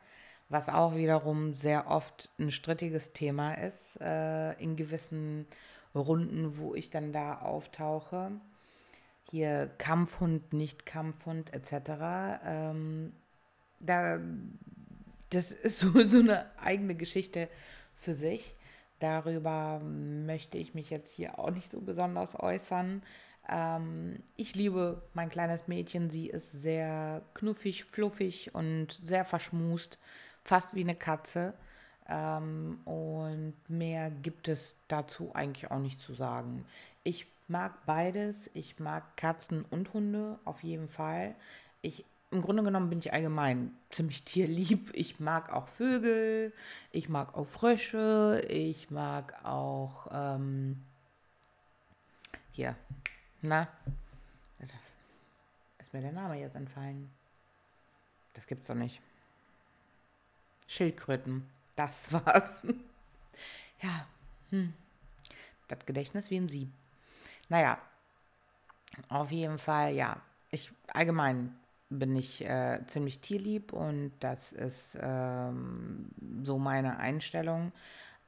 was 0.49 0.69
auch 0.69 0.95
wiederum 0.97 1.55
sehr 1.55 1.89
oft 1.89 2.31
ein 2.39 2.51
strittiges 2.51 3.13
Thema 3.13 3.55
ist 3.55 4.01
äh, 4.01 4.53
in 4.55 4.77
gewissen 4.77 5.47
Runden, 5.95 6.59
wo 6.59 6.75
ich 6.75 6.91
dann 6.91 7.13
da 7.13 7.39
auftauche. 7.39 8.33
Hier 9.31 9.71
Kampfhund, 9.79 10.53
nicht 10.53 10.87
Kampfhund 10.87 11.53
etc. 11.53 12.41
Ähm, 12.45 13.13
da 13.81 14.21
das 15.31 15.53
ist 15.53 15.79
so, 15.81 15.93
so 16.09 16.19
eine 16.19 16.47
eigene 16.59 16.95
Geschichte 16.95 17.49
für 17.97 18.15
sich. 18.15 18.55
Darüber 19.01 19.81
möchte 19.81 20.59
ich 20.59 20.75
mich 20.75 20.91
jetzt 20.91 21.15
hier 21.15 21.39
auch 21.39 21.51
nicht 21.51 21.71
so 21.71 21.81
besonders 21.81 22.39
äußern. 22.39 23.03
Ähm, 23.49 24.23
ich 24.37 24.55
liebe 24.55 25.03
mein 25.13 25.31
kleines 25.31 25.69
Mädchen. 25.69 26.11
Sie 26.11 26.29
ist 26.29 26.53
sehr 26.53 27.23
knuffig, 27.35 27.85
fluffig 27.85 28.55
und 28.55 28.93
sehr 28.93 29.25
verschmust, 29.25 29.99
fast 30.43 30.75
wie 30.75 30.83
eine 30.83 30.95
Katze. 30.95 31.55
Ähm, 32.09 32.81
und 32.85 33.55
mehr 33.69 34.11
gibt 34.11 34.49
es 34.49 34.77
dazu 34.89 35.35
eigentlich 35.35 35.71
auch 35.71 35.79
nicht 35.79 36.01
zu 36.01 36.15
sagen. 36.15 36.65
Ich 37.03 37.27
mag 37.49 37.85
beides. 37.87 38.51
Ich 38.55 38.79
mag 38.79 39.17
Katzen 39.17 39.65
und 39.71 39.93
Hunde 39.93 40.39
auf 40.45 40.63
jeden 40.63 40.89
Fall. 40.89 41.35
Ich 41.83 42.05
im 42.35 42.43
Grunde 42.43 42.65
genommen 42.65 42.91
bin 42.91 42.99
ich 42.99 43.13
allgemein 43.13 43.71
ziemlich 43.91 44.25
tierlieb. 44.25 44.91
Ich 44.93 45.21
mag 45.21 45.53
auch 45.53 45.69
Vögel, 45.69 46.53
ich 46.91 47.09
mag 47.09 47.35
auch 47.35 47.47
Frösche, 47.47 48.45
ich 48.49 48.91
mag 48.91 49.45
auch 49.45 50.09
ähm, 50.11 50.83
hier, 52.51 52.75
na, 53.41 53.69
ist 55.79 55.95
mir 55.95 56.01
der 56.01 56.13
Name 56.13 56.41
jetzt 56.41 56.57
entfallen. 56.57 57.09
Das 58.33 58.49
gibt's 58.49 58.67
doch 58.67 58.75
nicht. 58.75 59.01
Schildkröten, 60.67 61.49
das 61.77 62.13
war's. 62.13 62.63
ja, 63.81 64.07
hm. 64.51 64.75
das 65.69 65.87
Gedächtnis 65.87 66.31
wie 66.31 66.39
ein 66.39 66.49
Sieb. 66.49 66.73
Naja, 67.49 67.79
auf 69.09 69.31
jeden 69.31 69.59
Fall, 69.59 69.95
ja. 69.95 70.21
Ich 70.51 70.73
allgemein 70.89 71.55
bin 71.91 72.17
ich 72.17 72.45
äh, 72.45 72.81
ziemlich 72.87 73.21
tierlieb 73.21 73.73
und 73.73 74.13
das 74.21 74.53
ist 74.53 74.97
ähm, 75.01 76.09
so 76.43 76.59
meine 76.59 76.99
Einstellung. 76.99 77.73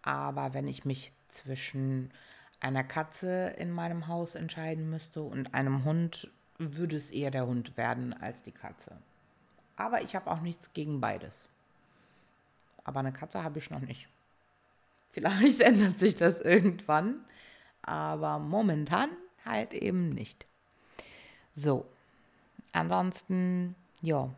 Aber 0.03 0.55
wenn 0.55 0.69
ich 0.69 0.85
mich 0.85 1.13
zwischen 1.29 2.11
einer 2.61 2.85
Katze 2.85 3.55
in 3.59 3.71
meinem 3.71 4.09
Haus 4.09 4.35
entscheiden 4.35 4.89
müsste 4.89 5.23
und 5.23 5.55
einem 5.55 5.85
Hund, 5.85 6.31
würde 6.59 6.97
es 6.97 7.11
eher 7.11 7.31
der 7.31 7.47
Hund 7.47 7.77
werden 7.77 8.15
als 8.15 8.43
die 8.43 8.53
Katze. 8.53 8.93
Aber 9.77 10.03
ich 10.03 10.17
habe 10.17 10.31
auch 10.31 10.41
nichts 10.41 10.73
gegen 10.73 11.01
beides. 11.01 11.49
Aber 12.85 13.01
eine 13.01 13.13
Katze 13.13 13.43
habe 13.43 13.59
ich 13.59 13.71
noch 13.71 13.81
nicht. 13.81 14.09
Vielleicht 15.11 15.61
ändert 15.63 15.99
sich 15.99 16.15
das 16.15 16.41
irgendwann, 16.41 17.25
aber 17.83 18.39
momentan 18.39 19.11
halt 19.45 19.75
eben 19.75 20.11
nicht. 20.11 20.47
So, 21.53 21.87
Ansonsten, 22.77 23.75
ja. 24.03 24.29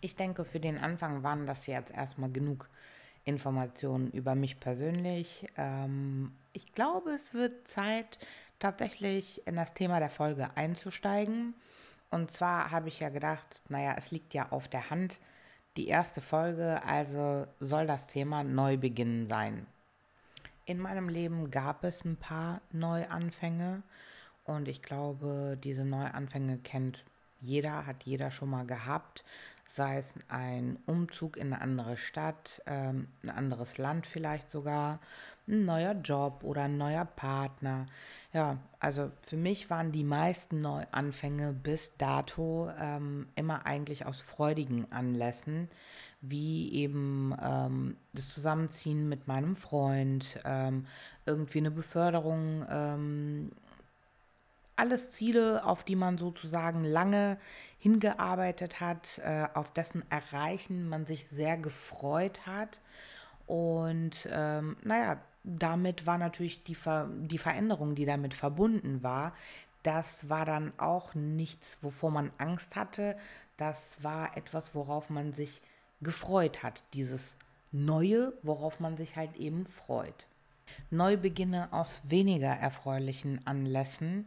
Ich 0.00 0.16
denke, 0.16 0.46
für 0.46 0.58
den 0.58 0.78
Anfang 0.78 1.22
waren 1.22 1.46
das 1.46 1.66
jetzt 1.66 1.92
erstmal 1.92 2.30
genug 2.30 2.70
Informationen 3.26 4.10
über 4.10 4.34
mich 4.34 4.58
persönlich. 4.58 5.46
Ähm, 5.58 6.32
ich 6.54 6.72
glaube, 6.72 7.10
es 7.10 7.34
wird 7.34 7.68
Zeit, 7.68 8.18
tatsächlich 8.58 9.46
in 9.46 9.56
das 9.56 9.74
Thema 9.74 9.98
der 9.98 10.08
Folge 10.08 10.48
einzusteigen. 10.54 11.52
Und 12.10 12.30
zwar 12.30 12.70
habe 12.70 12.88
ich 12.88 13.00
ja 13.00 13.10
gedacht, 13.10 13.60
naja, 13.68 13.94
es 13.98 14.10
liegt 14.10 14.32
ja 14.32 14.50
auf 14.50 14.66
der 14.66 14.88
Hand, 14.88 15.18
die 15.76 15.88
erste 15.88 16.22
Folge, 16.22 16.82
also 16.86 17.46
soll 17.60 17.86
das 17.86 18.06
Thema 18.06 18.44
Neubeginn 18.44 19.26
sein. 19.26 19.66
In 20.64 20.78
meinem 20.78 21.10
Leben 21.10 21.50
gab 21.50 21.84
es 21.84 22.02
ein 22.02 22.16
paar 22.16 22.62
Neuanfänge 22.72 23.82
und 24.46 24.68
ich 24.68 24.82
glaube, 24.82 25.58
diese 25.62 25.84
Neuanfänge 25.84 26.58
kennt 26.58 27.04
jeder, 27.40 27.86
hat 27.86 28.04
jeder 28.04 28.30
schon 28.30 28.50
mal 28.50 28.66
gehabt. 28.66 29.24
Sei 29.68 29.98
es 29.98 30.14
ein 30.28 30.78
Umzug 30.86 31.36
in 31.36 31.52
eine 31.52 31.60
andere 31.60 31.96
Stadt, 31.96 32.62
ähm, 32.66 33.08
ein 33.22 33.30
anderes 33.30 33.78
Land 33.78 34.06
vielleicht 34.06 34.50
sogar, 34.50 35.00
ein 35.48 35.64
neuer 35.64 35.92
Job 35.92 36.42
oder 36.44 36.62
ein 36.62 36.76
neuer 36.76 37.04
Partner. 37.04 37.86
Ja, 38.32 38.58
also 38.80 39.10
für 39.22 39.36
mich 39.36 39.70
waren 39.70 39.92
die 39.92 40.04
meisten 40.04 40.60
Neuanfänge 40.60 41.52
bis 41.52 41.96
dato 41.96 42.70
ähm, 42.80 43.28
immer 43.34 43.66
eigentlich 43.66 44.06
aus 44.06 44.20
freudigen 44.20 44.90
Anlässen, 44.90 45.68
wie 46.20 46.72
eben 46.72 47.34
ähm, 47.42 47.96
das 48.12 48.28
Zusammenziehen 48.28 49.08
mit 49.08 49.26
meinem 49.26 49.56
Freund, 49.56 50.40
ähm, 50.44 50.86
irgendwie 51.24 51.58
eine 51.58 51.70
Beförderung 51.70 52.66
ähm, 52.68 53.52
alles 54.76 55.10
Ziele, 55.10 55.64
auf 55.64 55.84
die 55.84 55.96
man 55.96 56.18
sozusagen 56.18 56.84
lange 56.84 57.38
hingearbeitet 57.78 58.80
hat, 58.80 59.18
äh, 59.24 59.46
auf 59.54 59.72
dessen 59.72 60.02
Erreichen 60.10 60.88
man 60.88 61.06
sich 61.06 61.26
sehr 61.26 61.56
gefreut 61.56 62.46
hat. 62.46 62.80
Und 63.46 64.28
ähm, 64.30 64.76
naja, 64.82 65.18
damit 65.44 66.06
war 66.06 66.18
natürlich 66.18 66.64
die, 66.64 66.74
Ver 66.74 67.08
die 67.10 67.38
Veränderung, 67.38 67.94
die 67.94 68.04
damit 68.04 68.34
verbunden 68.34 69.02
war, 69.02 69.32
das 69.86 70.28
war 70.28 70.44
dann 70.44 70.72
auch 70.78 71.14
nichts, 71.14 71.78
wovor 71.80 72.10
man 72.10 72.32
Angst 72.38 72.74
hatte. 72.74 73.16
Das 73.56 74.02
war 74.02 74.36
etwas, 74.36 74.74
worauf 74.74 75.10
man 75.10 75.32
sich 75.32 75.62
gefreut 76.00 76.64
hat. 76.64 76.82
Dieses 76.92 77.36
Neue, 77.70 78.32
worauf 78.42 78.80
man 78.80 78.96
sich 78.96 79.14
halt 79.14 79.36
eben 79.36 79.64
freut. 79.64 80.26
Neubeginne 80.90 81.72
aus 81.72 82.02
weniger 82.08 82.48
erfreulichen 82.48 83.46
Anlässen 83.46 84.26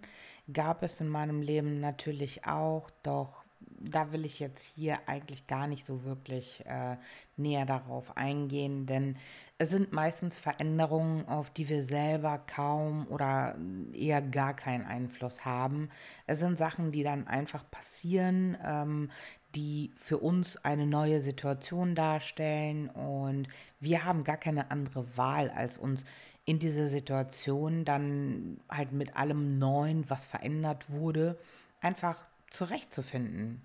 gab 0.54 0.84
es 0.84 1.00
in 1.02 1.10
meinem 1.10 1.42
Leben 1.42 1.80
natürlich 1.80 2.46
auch, 2.46 2.90
doch 3.04 3.44
da 3.82 4.12
will 4.12 4.26
ich 4.26 4.40
jetzt 4.40 4.74
hier 4.76 5.00
eigentlich 5.08 5.48
gar 5.48 5.68
nicht 5.68 5.86
so 5.86 6.04
wirklich 6.04 6.64
äh, 6.66 6.98
näher 7.38 7.66
darauf 7.66 8.18
eingehen, 8.18 8.86
denn 8.86 9.18
es 9.58 9.70
sind 9.70 9.92
meistens 9.92 10.38
Veränderungen, 10.38 11.28
auf 11.28 11.50
die 11.50 11.68
wir 11.70 11.84
selber 11.84 12.40
kaum 12.40 13.08
oder 13.08 13.58
eher 13.94 14.22
gar 14.22 14.54
keinen 14.54 14.86
Einfluss 14.86 15.46
haben. 15.46 15.90
Es 16.28 16.40
sind 16.40 16.58
Sachen, 16.58 16.92
die 16.92 17.04
dann 17.04 17.28
einfach 17.28 17.70
passieren, 17.70 18.58
ähm, 18.66 19.12
die 19.56 19.92
für 19.98 20.18
uns 20.18 20.58
eine 20.64 20.86
neue 20.86 21.22
Situation 21.22 21.96
darstellen 21.96 22.90
und 22.90 23.48
wir 23.80 24.06
haben 24.06 24.24
gar 24.24 24.38
keine 24.38 24.72
andere 24.72 25.18
Wahl, 25.18 25.50
als 25.50 25.78
uns 25.78 26.06
in 26.50 26.58
dieser 26.58 26.88
Situation 26.88 27.86
dann 27.86 28.60
halt 28.70 28.92
mit 28.92 29.16
allem 29.16 29.60
Neuen, 29.60 30.10
was 30.10 30.26
verändert 30.26 30.90
wurde, 30.90 31.38
einfach 31.80 32.28
zurechtzufinden. 32.50 33.62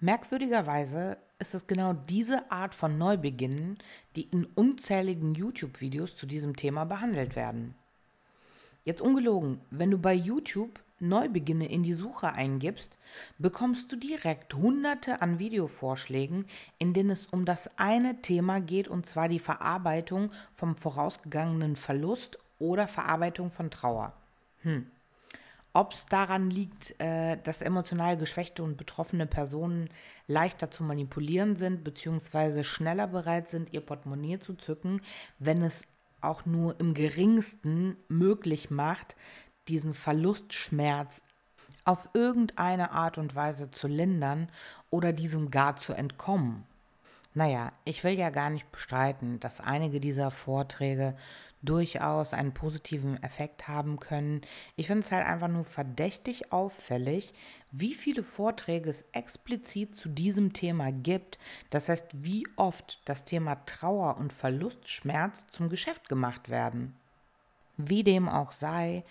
Merkwürdigerweise 0.00 1.18
ist 1.38 1.54
es 1.54 1.68
genau 1.68 1.92
diese 1.92 2.50
Art 2.50 2.74
von 2.74 2.98
Neubeginnen, 2.98 3.78
die 4.16 4.22
in 4.22 4.44
unzähligen 4.56 5.36
YouTube-Videos 5.36 6.16
zu 6.16 6.26
diesem 6.26 6.56
Thema 6.56 6.84
behandelt 6.84 7.36
werden. 7.36 7.76
Jetzt 8.84 9.00
ungelogen, 9.00 9.60
wenn 9.70 9.92
du 9.92 9.98
bei 9.98 10.14
YouTube 10.14 10.80
Neubeginne 11.02 11.68
in 11.68 11.82
die 11.82 11.92
Suche 11.92 12.32
eingibst, 12.32 12.96
bekommst 13.38 13.92
du 13.92 13.96
direkt 13.96 14.54
hunderte 14.54 15.20
an 15.20 15.38
Videovorschlägen, 15.38 16.46
in 16.78 16.94
denen 16.94 17.10
es 17.10 17.26
um 17.26 17.44
das 17.44 17.70
eine 17.76 18.22
Thema 18.22 18.60
geht, 18.60 18.88
und 18.88 19.04
zwar 19.04 19.28
die 19.28 19.40
Verarbeitung 19.40 20.30
vom 20.54 20.76
vorausgegangenen 20.76 21.76
Verlust 21.76 22.38
oder 22.58 22.88
Verarbeitung 22.88 23.50
von 23.50 23.70
Trauer. 23.70 24.14
Hm. 24.62 24.86
Ob 25.74 25.94
es 25.94 26.04
daran 26.06 26.50
liegt, 26.50 27.00
äh, 27.00 27.38
dass 27.42 27.62
emotional 27.62 28.16
geschwächte 28.18 28.62
und 28.62 28.76
betroffene 28.76 29.26
Personen 29.26 29.88
leichter 30.26 30.70
zu 30.70 30.84
manipulieren 30.84 31.56
sind, 31.56 31.82
beziehungsweise 31.82 32.62
schneller 32.62 33.06
bereit 33.06 33.48
sind, 33.48 33.72
ihr 33.72 33.80
Portemonnaie 33.80 34.38
zu 34.38 34.54
zücken, 34.54 35.00
wenn 35.38 35.62
es 35.62 35.84
auch 36.20 36.44
nur 36.46 36.78
im 36.78 36.94
geringsten 36.94 37.96
möglich 38.08 38.70
macht, 38.70 39.16
diesen 39.68 39.94
Verlustschmerz 39.94 41.22
auf 41.84 42.08
irgendeine 42.14 42.92
Art 42.92 43.18
und 43.18 43.34
Weise 43.34 43.70
zu 43.70 43.88
lindern 43.88 44.48
oder 44.90 45.12
diesem 45.12 45.50
gar 45.50 45.76
zu 45.76 45.92
entkommen. 45.92 46.64
Naja, 47.34 47.72
ich 47.84 48.04
will 48.04 48.12
ja 48.12 48.28
gar 48.28 48.50
nicht 48.50 48.70
bestreiten, 48.70 49.40
dass 49.40 49.60
einige 49.60 50.00
dieser 50.00 50.30
Vorträge 50.30 51.16
durchaus 51.62 52.34
einen 52.34 52.52
positiven 52.52 53.22
Effekt 53.22 53.68
haben 53.68 54.00
können. 54.00 54.42
Ich 54.76 54.88
finde 54.88 55.06
es 55.06 55.12
halt 55.12 55.26
einfach 55.26 55.48
nur 55.48 55.64
verdächtig 55.64 56.52
auffällig, 56.52 57.32
wie 57.70 57.94
viele 57.94 58.22
Vorträge 58.22 58.90
es 58.90 59.04
explizit 59.12 59.96
zu 59.96 60.08
diesem 60.08 60.52
Thema 60.52 60.92
gibt. 60.92 61.38
Das 61.70 61.88
heißt, 61.88 62.06
wie 62.12 62.46
oft 62.56 63.00
das 63.06 63.24
Thema 63.24 63.64
Trauer 63.64 64.18
und 64.18 64.32
Verlustschmerz 64.32 65.46
zum 65.46 65.68
Geschäft 65.70 66.08
gemacht 66.08 66.48
werden. 66.50 66.94
Wie 67.78 68.04
dem 68.04 68.28
auch 68.28 68.52
sei, 68.52 69.04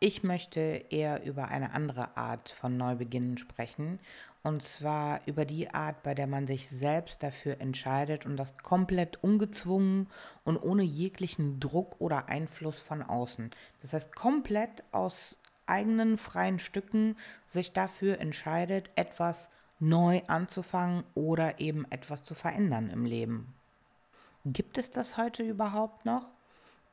ich 0.00 0.22
möchte 0.22 0.60
eher 0.90 1.24
über 1.24 1.48
eine 1.48 1.72
andere 1.72 2.16
Art 2.16 2.50
von 2.50 2.76
Neubeginnen 2.76 3.38
sprechen, 3.38 3.98
und 4.44 4.62
zwar 4.62 5.20
über 5.26 5.44
die 5.44 5.70
Art, 5.70 6.02
bei 6.04 6.14
der 6.14 6.28
man 6.28 6.46
sich 6.46 6.68
selbst 6.68 7.22
dafür 7.24 7.60
entscheidet 7.60 8.24
und 8.24 8.36
das 8.36 8.56
komplett 8.58 9.22
ungezwungen 9.22 10.08
und 10.44 10.56
ohne 10.56 10.84
jeglichen 10.84 11.58
Druck 11.58 11.96
oder 11.98 12.28
Einfluss 12.28 12.78
von 12.78 13.02
außen. 13.02 13.50
Das 13.82 13.92
heißt, 13.92 14.14
komplett 14.14 14.84
aus 14.92 15.36
eigenen 15.66 16.16
freien 16.16 16.60
Stücken 16.60 17.16
sich 17.46 17.72
dafür 17.72 18.20
entscheidet, 18.20 18.90
etwas 18.94 19.48
neu 19.80 20.22
anzufangen 20.28 21.04
oder 21.14 21.58
eben 21.60 21.84
etwas 21.90 22.22
zu 22.22 22.34
verändern 22.34 22.90
im 22.90 23.04
Leben. 23.04 23.54
Gibt 24.44 24.78
es 24.78 24.92
das 24.92 25.16
heute 25.16 25.42
überhaupt 25.42 26.04
noch? 26.04 26.26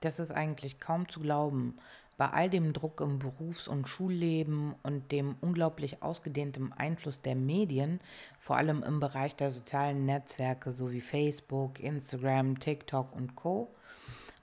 Das 0.02 0.20
ist 0.20 0.32
eigentlich 0.32 0.80
kaum 0.80 1.08
zu 1.08 1.20
glauben 1.20 1.78
bei 2.18 2.30
all 2.30 2.50
dem 2.50 2.74
Druck 2.74 3.02
im 3.02 3.20
Berufs- 3.20 3.68
und 3.68 3.88
Schulleben 3.88 4.76
und 4.84 5.12
dem 5.12 5.36
unglaublich 5.42 6.02
ausgedehnten 6.02 6.72
Einfluss 6.74 7.22
der 7.22 7.36
Medien, 7.36 8.00
vor 8.40 8.58
allem 8.58 8.84
im 8.84 9.00
Bereich 9.00 9.36
der 9.36 9.52
sozialen 9.52 10.06
Netzwerke 10.06 10.74
sowie 10.74 11.02
Facebook, 11.02 11.80
Instagram, 11.80 12.60
TikTok 12.60 13.14
und 13.14 13.36
Co. 13.36 13.74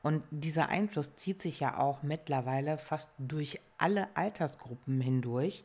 Und 0.02 0.24
dieser 0.30 0.68
Einfluss 0.68 1.14
zieht 1.16 1.40
sich 1.40 1.60
ja 1.60 1.78
auch 1.78 2.02
mittlerweile 2.02 2.76
fast 2.76 3.08
durch 3.18 3.60
alle 3.78 4.08
Altersgruppen 4.16 5.00
hindurch. 5.00 5.64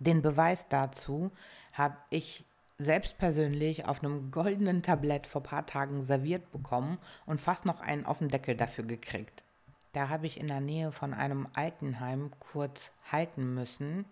Den 0.00 0.22
Beweis 0.22 0.68
dazu 0.68 1.30
habe 1.72 1.96
ich 2.10 2.44
selbst 2.78 3.18
persönlich 3.18 3.86
auf 3.86 4.02
einem 4.02 4.32
goldenen 4.32 4.82
Tablett 4.82 5.28
vor 5.28 5.42
paar 5.42 5.64
Tagen 5.64 6.02
serviert 6.02 6.50
bekommen 6.50 6.98
und 7.24 7.40
fast 7.40 7.64
noch 7.64 7.80
einen 7.80 8.04
auf 8.04 8.18
den 8.18 8.28
Deckel 8.28 8.56
dafür 8.56 8.84
gekriegt. 8.84 9.43
Da 9.94 10.08
habe 10.08 10.26
ich 10.26 10.40
in 10.40 10.48
der 10.48 10.60
Nähe 10.60 10.90
von 10.90 11.14
einem 11.14 11.46
Altenheim 11.54 12.32
kurz 12.40 12.90
halten 13.12 13.54
müssen 13.54 14.04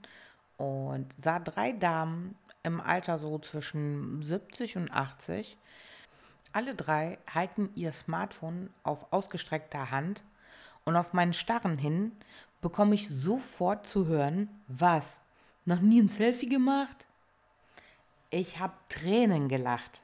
und 0.56 1.12
sah 1.20 1.40
drei 1.40 1.72
Damen 1.72 2.36
im 2.62 2.80
Alter 2.80 3.18
so 3.18 3.40
zwischen 3.40 4.22
70 4.22 4.76
und 4.76 4.92
80. 4.92 5.58
Alle 6.52 6.76
drei 6.76 7.18
halten 7.28 7.70
ihr 7.74 7.90
Smartphone 7.90 8.70
auf 8.84 9.12
ausgestreckter 9.12 9.90
Hand 9.90 10.22
und 10.84 10.94
auf 10.94 11.14
meinen 11.14 11.32
Starren 11.32 11.78
hin 11.78 12.12
bekomme 12.60 12.94
ich 12.94 13.08
sofort 13.08 13.84
zu 13.84 14.06
hören, 14.06 14.48
was? 14.68 15.20
Noch 15.64 15.80
nie 15.80 16.00
ein 16.00 16.08
Selfie 16.08 16.48
gemacht? 16.48 17.08
Ich 18.30 18.60
habe 18.60 18.74
Tränen 18.88 19.48
gelacht. 19.48 20.00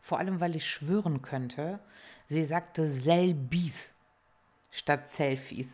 Vor 0.00 0.18
allem, 0.18 0.40
weil 0.40 0.56
ich 0.56 0.66
schwören 0.66 1.20
könnte, 1.20 1.78
sie 2.26 2.44
sagte 2.44 2.88
Selbies 2.88 3.93
statt 4.74 5.08
Selfies. 5.08 5.68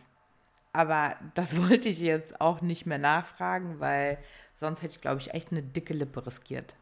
Aber 0.73 1.15
das 1.33 1.57
wollte 1.61 1.89
ich 1.89 1.99
jetzt 1.99 2.39
auch 2.39 2.61
nicht 2.61 2.85
mehr 2.85 2.99
nachfragen, 2.99 3.79
weil 3.79 4.17
sonst 4.53 4.81
hätte 4.81 4.95
ich, 4.95 5.01
glaube 5.01 5.19
ich, 5.19 5.33
echt 5.33 5.51
eine 5.51 5.63
dicke 5.63 5.93
Lippe 5.93 6.25
riskiert. 6.25 6.75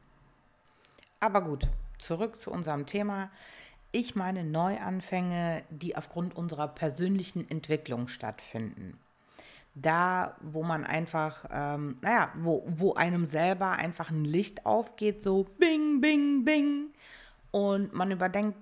Aber 1.20 1.42
gut, 1.42 1.68
zurück 1.98 2.40
zu 2.40 2.52
unserem 2.52 2.86
Thema. 2.86 3.32
Ich 3.92 4.16
meine 4.16 4.44
Neuanfänge, 4.44 5.64
die 5.70 5.96
aufgrund 5.96 6.36
unserer 6.36 6.68
persönlichen 6.68 7.50
Entwicklung 7.50 8.08
stattfinden. 8.08 9.00
Da, 9.74 10.36
wo 10.42 10.64
man 10.64 10.84
einfach, 10.84 11.46
ähm, 11.52 11.98
naja, 12.02 12.32
wo, 12.36 12.64
wo 12.68 12.94
einem 12.94 13.28
selber 13.28 13.72
einfach 13.72 14.12
ein 14.12 14.26
Licht 14.26 14.66
aufgeht, 14.66 15.24
so 15.24 15.46
bing, 15.58 16.02
bing, 16.02 16.44
bing. 16.44 16.90
Und 17.52 17.94
man 17.94 18.12
überdenkt 18.12 18.58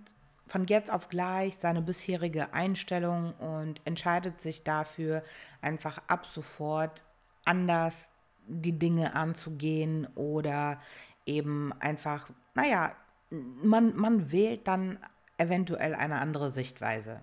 von 0.47 0.65
jetzt 0.67 0.91
auf 0.91 1.09
gleich 1.09 1.57
seine 1.57 1.81
bisherige 1.81 2.53
Einstellung 2.53 3.33
und 3.33 3.81
entscheidet 3.85 4.39
sich 4.39 4.63
dafür, 4.63 5.23
einfach 5.61 6.01
ab 6.07 6.25
sofort 6.25 7.03
anders 7.45 8.09
die 8.47 8.77
Dinge 8.77 9.15
anzugehen 9.15 10.07
oder 10.15 10.79
eben 11.25 11.73
einfach, 11.79 12.29
naja, 12.55 12.95
man, 13.29 13.95
man 13.95 14.31
wählt 14.31 14.67
dann 14.67 14.99
eventuell 15.37 15.95
eine 15.95 16.19
andere 16.19 16.51
Sichtweise. 16.53 17.21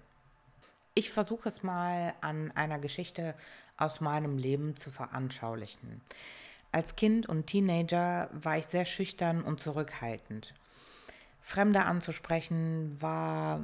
Ich 0.95 1.11
versuche 1.11 1.49
es 1.49 1.63
mal 1.63 2.15
an 2.21 2.53
einer 2.53 2.79
Geschichte 2.79 3.35
aus 3.77 4.01
meinem 4.01 4.39
Leben 4.39 4.77
zu 4.77 4.91
veranschaulichen. 4.91 6.01
Als 6.71 6.97
Kind 6.97 7.29
und 7.29 7.47
Teenager 7.47 8.29
war 8.33 8.59
ich 8.59 8.67
sehr 8.67 8.85
schüchtern 8.85 9.43
und 9.43 9.61
zurückhaltend. 9.61 10.55
Fremde 11.45 11.85
anzusprechen 11.85 12.97
war 13.01 13.61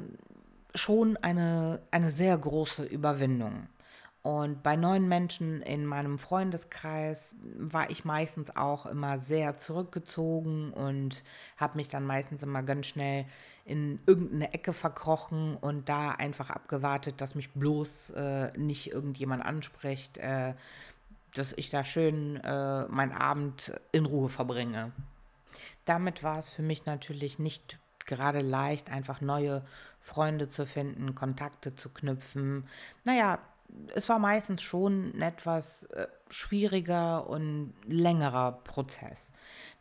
schon 0.74 1.16
eine, 1.16 1.80
eine 1.90 2.10
sehr 2.10 2.36
große 2.36 2.84
Überwindung. 2.84 3.68
Und 4.22 4.62
bei 4.62 4.76
neuen 4.76 5.08
Menschen 5.08 5.62
in 5.62 5.86
meinem 5.86 6.18
Freundeskreis 6.18 7.34
war 7.56 7.88
ich 7.88 8.04
meistens 8.04 8.54
auch 8.54 8.84
immer 8.84 9.18
sehr 9.20 9.56
zurückgezogen 9.56 10.72
und 10.74 11.24
habe 11.56 11.78
mich 11.78 11.88
dann 11.88 12.04
meistens 12.04 12.42
immer 12.42 12.62
ganz 12.62 12.86
schnell 12.86 13.24
in 13.64 13.98
irgendeine 14.04 14.52
Ecke 14.52 14.74
verkrochen 14.74 15.56
und 15.56 15.88
da 15.88 16.10
einfach 16.10 16.50
abgewartet, 16.50 17.22
dass 17.22 17.34
mich 17.34 17.50
bloß 17.52 18.10
äh, 18.10 18.58
nicht 18.58 18.92
irgendjemand 18.92 19.42
anspricht, 19.42 20.18
äh, 20.18 20.52
dass 21.32 21.54
ich 21.56 21.70
da 21.70 21.82
schön 21.86 22.36
äh, 22.36 22.84
meinen 22.88 23.12
Abend 23.12 23.72
in 23.90 24.04
Ruhe 24.04 24.28
verbringe. 24.28 24.92
Damit 25.90 26.22
war 26.22 26.38
es 26.38 26.48
für 26.48 26.62
mich 26.62 26.86
natürlich 26.86 27.40
nicht 27.40 27.80
gerade 28.06 28.42
leicht, 28.42 28.92
einfach 28.92 29.20
neue 29.20 29.64
Freunde 29.98 30.48
zu 30.48 30.64
finden, 30.64 31.16
Kontakte 31.16 31.74
zu 31.74 31.88
knüpfen. 31.88 32.68
Naja, 33.02 33.40
es 33.96 34.08
war 34.08 34.20
meistens 34.20 34.62
schon 34.62 35.12
ein 35.16 35.22
etwas 35.22 35.82
äh, 35.84 36.06
schwieriger 36.28 37.28
und 37.28 37.74
längerer 37.88 38.52
Prozess. 38.52 39.32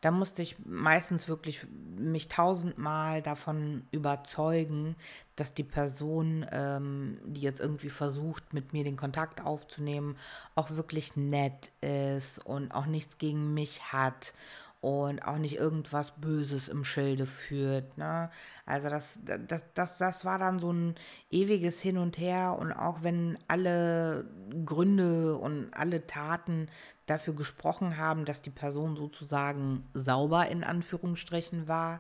Da 0.02 0.10
musste 0.10 0.42
ich 0.42 0.56
meistens 0.66 1.28
wirklich 1.28 1.68
mich 1.96 2.28
tausendmal 2.28 3.22
davon 3.22 3.86
überzeugen, 3.92 4.96
dass 5.36 5.54
die 5.54 5.64
Person, 5.64 6.44
ähm, 6.52 7.20
die 7.24 7.42
jetzt 7.42 7.60
irgendwie 7.60 7.92
versucht, 7.92 8.52
mit 8.52 8.74
mir 8.74 8.84
den 8.84 8.98
Kontakt 8.98 9.42
aufzunehmen, 9.42 10.18
auch 10.56 10.72
wirklich 10.72 11.16
nett 11.16 11.70
ist 11.82 12.44
und 12.44 12.72
auch 12.72 12.88
nichts 12.88 13.20
gegen 13.20 13.54
mich 13.54 13.94
hat 13.94 14.34
und 14.82 15.20
auch 15.20 15.38
nicht 15.38 15.58
irgendwas 15.58 16.12
Böses 16.12 16.70
im 16.70 16.86
Schilde 16.86 17.26
führt. 17.26 17.98
Ne? 17.98 18.30
Also 18.66 18.90
das, 18.90 19.20
das, 19.26 19.64
das, 19.74 19.98
das 19.98 20.26
war 20.26 20.40
dann 20.40 20.60
so 20.60 20.72
ein 20.72 20.96
ewiges 21.30 21.82
Hin 21.82 21.98
und 21.98 22.18
Her 22.18 22.58
und 22.58 22.72
auch 22.72 23.04
wenn 23.04 23.38
alle 23.48 24.26
Gründe 24.66 25.38
und 25.38 25.74
alle 25.74 26.08
Taten 26.08 26.70
dafür 27.08 27.34
gesprochen 27.34 27.98
haben, 27.98 28.24
dass 28.24 28.42
die 28.42 28.52
Person 28.52 28.96
sozusagen 28.96 29.86
sauber 29.94 30.48
in 30.48 30.64
Anführungsstrichen 30.64 31.68
war, 31.68 32.00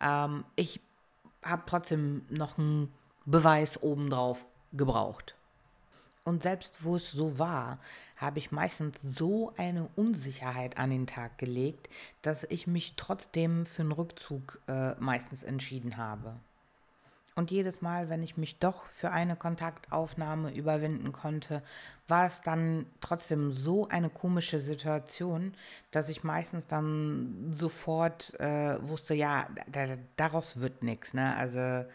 ähm, 0.00 0.44
ich 0.56 0.80
habe 1.44 1.62
trotzdem 1.66 2.26
noch 2.28 2.58
einen 2.58 2.92
Beweis 3.24 3.80
obendrauf 3.82 4.44
gebraucht. 4.72 5.35
Und 6.26 6.42
selbst 6.42 6.82
wo 6.82 6.96
es 6.96 7.12
so 7.12 7.38
war, 7.38 7.78
habe 8.16 8.40
ich 8.40 8.50
meistens 8.50 8.96
so 9.00 9.52
eine 9.56 9.88
Unsicherheit 9.94 10.76
an 10.76 10.90
den 10.90 11.06
Tag 11.06 11.38
gelegt, 11.38 11.88
dass 12.20 12.42
ich 12.42 12.66
mich 12.66 12.94
trotzdem 12.96 13.64
für 13.64 13.82
einen 13.82 13.92
Rückzug 13.92 14.60
äh, 14.66 14.96
meistens 14.96 15.44
entschieden 15.44 15.96
habe. 15.96 16.34
Und 17.36 17.52
jedes 17.52 17.80
Mal, 17.80 18.08
wenn 18.08 18.24
ich 18.24 18.36
mich 18.36 18.58
doch 18.58 18.86
für 18.86 19.12
eine 19.12 19.36
Kontaktaufnahme 19.36 20.52
überwinden 20.52 21.12
konnte, 21.12 21.62
war 22.08 22.26
es 22.26 22.40
dann 22.40 22.86
trotzdem 23.00 23.52
so 23.52 23.86
eine 23.88 24.08
komische 24.08 24.58
Situation, 24.58 25.54
dass 25.92 26.08
ich 26.08 26.24
meistens 26.24 26.66
dann 26.66 27.52
sofort 27.54 28.34
äh, 28.40 28.82
wusste, 28.88 29.14
ja, 29.14 29.46
daraus 30.16 30.60
wird 30.60 30.82
nichts. 30.82 31.14
Ne? 31.14 31.36
Also 31.36 31.86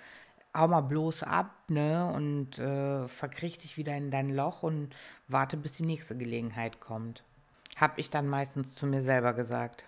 hau 0.55 0.67
mal 0.67 0.81
bloß 0.81 1.23
ab, 1.23 1.51
ne, 1.69 2.11
und 2.13 2.59
äh, 2.59 3.07
verkriech 3.07 3.57
dich 3.57 3.77
wieder 3.77 3.95
in 3.95 4.11
dein 4.11 4.29
Loch 4.29 4.63
und 4.63 4.89
warte, 5.27 5.57
bis 5.57 5.73
die 5.73 5.85
nächste 5.85 6.15
Gelegenheit 6.15 6.79
kommt. 6.79 7.23
Hab 7.77 7.97
ich 7.97 8.09
dann 8.09 8.27
meistens 8.27 8.75
zu 8.75 8.85
mir 8.85 9.01
selber 9.01 9.33
gesagt. 9.33 9.85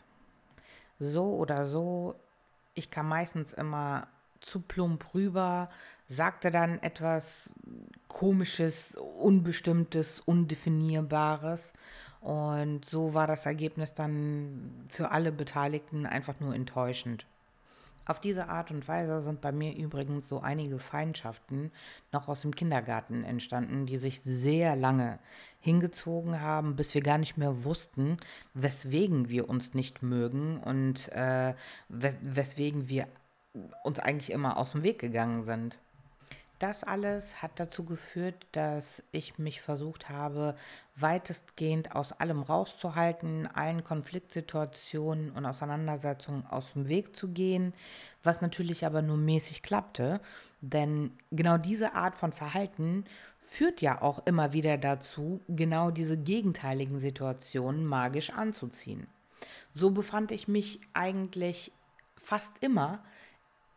So 1.00 1.36
oder 1.36 1.66
so, 1.66 2.16
ich 2.76 2.90
kam 2.90 3.10
meistens 3.10 3.54
immer 3.54 4.08
zu 4.40 4.62
plump 4.62 5.14
rüber, 5.14 5.70
sagte 6.08 6.52
dann 6.52 6.82
etwas 6.82 7.50
komisches, 8.08 8.96
unbestimmtes, 8.96 10.20
undefinierbares 10.22 11.74
und 12.22 12.86
so 12.86 13.14
war 13.14 13.28
das 13.28 13.46
Ergebnis 13.46 13.94
dann 13.94 14.86
für 14.90 15.12
alle 15.12 15.32
Beteiligten 15.32 16.06
einfach 16.06 16.40
nur 16.40 16.56
enttäuschend. 16.56 17.26
Auf 18.06 18.20
diese 18.20 18.50
Art 18.50 18.70
und 18.72 18.88
Weise 18.88 19.22
sind 19.22 19.40
bei 19.40 19.52
mir 19.52 19.76
übrigens 19.76 20.28
so 20.28 20.42
einige 20.42 20.78
Feindschaften 20.78 21.72
noch 22.12 22.28
aus 22.28 22.42
dem 22.42 22.54
Kindergarten 22.54 23.24
entstanden, 23.24 23.86
die 23.86 23.98
sich 23.98 24.22
sehr 24.22 24.76
lange 24.76 25.20
hingezogen 25.60 26.42
haben, 26.42 26.76
bis 26.76 26.94
wir 26.94 27.02
gar 27.02 27.18
nicht 27.18 27.38
mehr 27.38 27.64
wussten, 27.64 28.18
weswegen 28.54 29.30
wir 29.30 29.48
uns 29.48 29.74
nicht 29.74 30.04
mögen 30.04 30.58
und 30.58 31.10
äh, 31.14 31.54
wes 31.88 32.18
weswegen 32.22 32.90
wir 32.90 33.08
uns 33.84 34.00
eigentlich 34.00 34.32
immer 34.32 34.58
aus 34.58 34.72
dem 34.72 34.84
Weg 34.84 35.00
gegangen 35.00 35.46
sind. 35.46 35.80
Das 36.60 36.84
alles 36.84 37.42
hat 37.42 37.60
dazu 37.60 37.84
geführt, 37.84 38.46
dass 38.54 39.04
ich 39.12 39.38
mich 39.38 39.62
versucht 39.62 40.10
habe, 40.10 40.56
weitestgehend 40.96 41.96
aus 41.96 42.14
allem 42.14 42.42
rauszuhalten, 42.42 43.48
allen 43.48 43.84
Konfliktsituationen 43.84 45.32
und 45.32 45.46
Auseinandersetzungen 45.46 46.46
aus 46.46 46.74
dem 46.74 46.88
Weg 46.88 47.16
zu 47.16 47.30
gehen, 47.30 47.74
was 48.24 48.42
natürlich 48.42 48.86
aber 48.86 49.02
nur 49.02 49.18
mäßig 49.18 49.62
klappte, 49.62 50.22
denn 50.62 51.12
genau 51.32 51.58
diese 51.58 51.94
Art 51.94 52.16
von 52.16 52.32
Verhalten 52.32 53.04
führt 53.42 53.82
ja 53.82 54.02
auch 54.02 54.26
immer 54.26 54.54
wieder 54.54 54.78
dazu, 54.78 55.42
genau 55.50 55.92
diese 55.92 56.18
gegenteiligen 56.18 57.02
Situationen 57.02 57.86
magisch 57.86 58.30
anzuziehen. 58.30 59.08
So 59.74 59.92
befand 59.92 60.32
ich 60.32 60.48
mich 60.48 60.80
eigentlich 60.94 61.74
fast 62.16 62.64
immer 62.64 63.04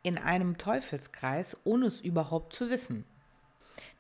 in 0.06 0.18
einem 0.18 0.56
Teufelskreis, 0.56 1.56
ohne 1.64 1.86
es 1.86 2.00
überhaupt 2.00 2.54
zu 2.54 2.70
wissen. 2.70 3.04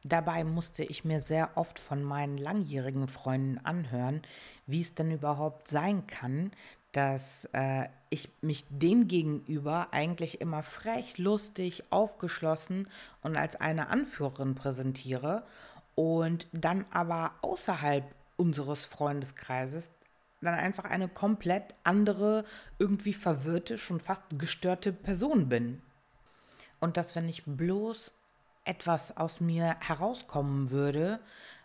Dabei 0.04 0.44
musste 0.44 0.84
ich 0.84 1.04
mir 1.04 1.20
sehr 1.20 1.56
oft 1.56 1.80
von 1.80 2.04
meinen 2.04 2.38
langjährigen 2.38 3.08
Freunden 3.08 3.58
anhören, 3.64 4.22
wie 4.68 4.80
es 4.82 4.94
denn 4.94 5.10
überhaupt 5.10 5.66
sein 5.66 6.06
kann, 6.06 6.52
dass 6.92 7.48
äh, 7.52 7.88
ich 8.08 8.28
mich 8.40 8.66
dem 8.70 9.08
gegenüber 9.08 9.88
eigentlich 9.90 10.40
immer 10.40 10.62
frech, 10.62 11.18
lustig, 11.18 11.82
aufgeschlossen 11.90 12.86
und 13.22 13.36
als 13.36 13.56
eine 13.56 13.88
Anführerin 13.88 14.54
präsentiere 14.54 15.42
und 15.96 16.46
dann 16.52 16.84
aber 16.92 17.32
außerhalb 17.42 18.04
unseres 18.36 18.84
Freundeskreises 18.84 19.90
dann 20.40 20.54
einfach 20.54 20.84
eine 20.84 21.08
komplett 21.08 21.74
andere, 21.82 22.44
irgendwie 22.78 23.14
verwirrte, 23.14 23.76
schon 23.76 23.98
fast 23.98 24.22
gestörte 24.38 24.92
Person 24.92 25.48
bin 25.48 25.82
und 26.80 26.96
dass 26.96 27.14
wenn 27.14 27.28
ich 27.28 27.44
bloß 27.44 28.12
etwas 28.64 29.16
aus 29.16 29.40
mir 29.40 29.76
herauskommen 29.80 30.70
würde, 30.70 31.20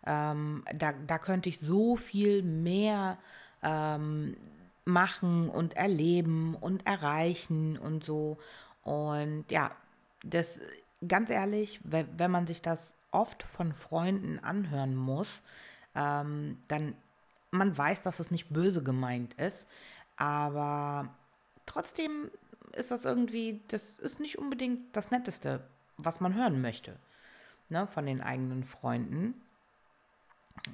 ähm, 0.05 0.63
da, 0.73 0.93
da 1.07 1.17
könnte 1.17 1.49
ich 1.49 1.59
so 1.59 1.95
viel 1.95 2.43
mehr 2.43 3.17
ähm, 3.63 4.37
machen 4.85 5.49
und 5.49 5.75
erleben 5.75 6.55
und 6.55 6.85
erreichen 6.85 7.77
und 7.77 8.03
so. 8.03 8.37
Und 8.83 9.45
ja, 9.49 9.71
das 10.23 10.59
ganz 11.07 11.29
ehrlich, 11.29 11.79
wenn, 11.83 12.31
man 12.31 12.47
sich 12.47 12.61
das 12.61 12.95
oft 13.11 13.43
von 13.43 13.73
Freunden 13.73 14.39
anhören 14.39 14.95
muss, 14.95 15.41
ähm, 15.95 16.57
dann 16.67 16.95
man 17.51 17.77
weiß, 17.77 18.01
dass 18.01 18.19
es 18.21 18.31
nicht 18.31 18.49
böse 18.49 18.81
gemeint 18.81 19.33
ist, 19.33 19.67
aber 20.15 21.09
trotzdem 21.65 22.31
ist 22.75 22.91
das 22.91 23.05
irgendwie, 23.05 23.61
das 23.67 23.99
ist 23.99 24.19
nicht 24.19 24.37
unbedingt 24.37 24.95
das 24.95 25.11
Netteste, 25.11 25.61
was 25.97 26.19
man 26.19 26.35
hören 26.35 26.61
möchte, 26.61 26.95
ne, 27.69 27.87
von 27.87 28.05
den 28.05 28.21
eigenen 28.21 28.63
Freunden. 28.63 29.35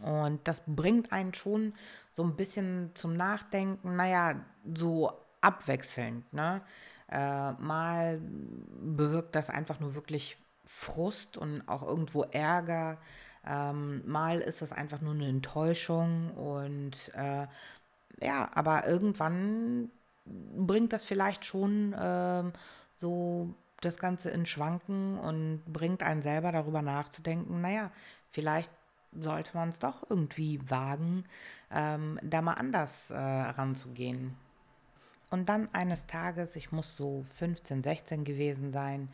Und 0.02 0.46
das 0.48 0.62
bringt 0.66 1.12
einen 1.12 1.34
schon 1.34 1.74
so 2.12 2.24
ein 2.24 2.36
bisschen 2.36 2.92
zum 2.96 3.16
Nachdenken, 3.16 3.96
naja, 3.96 4.44
so 4.76 5.12
abwechselnd, 5.42 6.32
ne? 6.34 6.62
Äh, 7.10 7.54
mal 7.54 8.20
bewirkt 8.82 9.36
das 9.36 9.50
einfach 9.50 9.80
nur 9.80 9.94
wirklich 9.96 10.38
Frust 10.66 11.38
und 11.38 11.62
auch 11.70 11.84
irgendwo 11.84 12.24
Ärger. 12.24 12.98
Ähm, 13.46 14.04
mal 14.06 14.42
ist 14.42 14.62
das 14.62 14.74
einfach 14.74 15.00
nur 15.00 15.14
eine 15.14 15.30
Enttäuschung 15.30 16.32
und 16.32 17.12
äh, 17.16 17.48
ja, 18.20 18.50
aber 18.54 18.88
irgendwann 18.88 19.90
bringt 20.56 20.94
das 20.94 21.04
vielleicht 21.04 21.46
schon 21.46 21.96
ähm, 22.00 22.54
so 22.96 23.54
das 23.82 23.98
Ganze 23.98 24.30
in 24.30 24.46
Schwanken 24.46 25.18
und 25.20 25.62
bringt 25.68 26.04
einen 26.04 26.22
selber 26.22 26.52
darüber 26.52 26.82
nachzudenken, 26.82 27.62
naja, 27.62 27.92
vielleicht 28.32 28.72
sollte 29.14 29.56
man 29.56 29.70
es 29.70 29.80
doch 29.80 30.10
irgendwie 30.10 30.60
wagen, 30.70 31.26
ähm, 31.72 32.20
da 32.24 32.42
mal 32.42 32.54
anders 32.54 33.12
äh, 33.12 33.16
ranzugehen. 33.16 34.36
Und 35.30 35.50
dann 35.50 35.70
eines 35.74 36.08
Tages, 36.08 36.56
ich 36.56 36.72
muss 36.72 36.96
so 36.96 37.26
15, 37.36 37.84
16 37.84 38.24
gewesen 38.24 38.72
sein, 38.72 39.10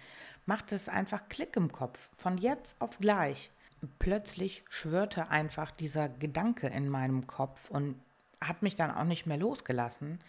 macht 0.46 0.72
es 0.72 0.90
einfach 0.90 1.28
Klick 1.30 1.56
im 1.56 1.72
Kopf, 1.72 2.10
von 2.18 2.38
jetzt 2.38 2.76
auf 2.80 3.00
gleich. 3.00 3.52
Plötzlich 4.00 4.64
schwörte 4.70 5.30
einfach 5.30 5.72
dieser 5.72 6.10
Gedanke 6.10 6.68
in 6.68 6.88
meinem 6.88 7.28
Kopf 7.28 7.70
und 7.70 7.96
hat 8.40 8.62
mich 8.62 8.76
dann 8.76 8.92
auch 8.92 9.06
nicht 9.06 9.26
mehr 9.26 9.38
losgelassen, 9.38 10.20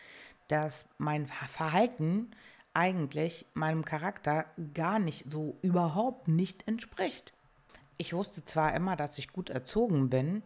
dass 0.48 0.84
mein 0.98 1.26
Verhalten 1.26 2.30
eigentlich 2.74 3.46
meinem 3.54 3.84
Charakter 3.84 4.46
gar 4.74 4.98
nicht 4.98 5.30
so 5.30 5.56
überhaupt 5.62 6.28
nicht 6.28 6.66
entspricht. 6.66 7.32
Ich 7.96 8.12
wusste 8.12 8.44
zwar 8.44 8.74
immer, 8.74 8.96
dass 8.96 9.18
ich 9.18 9.32
gut 9.32 9.50
erzogen 9.50 10.10
bin, 10.10 10.42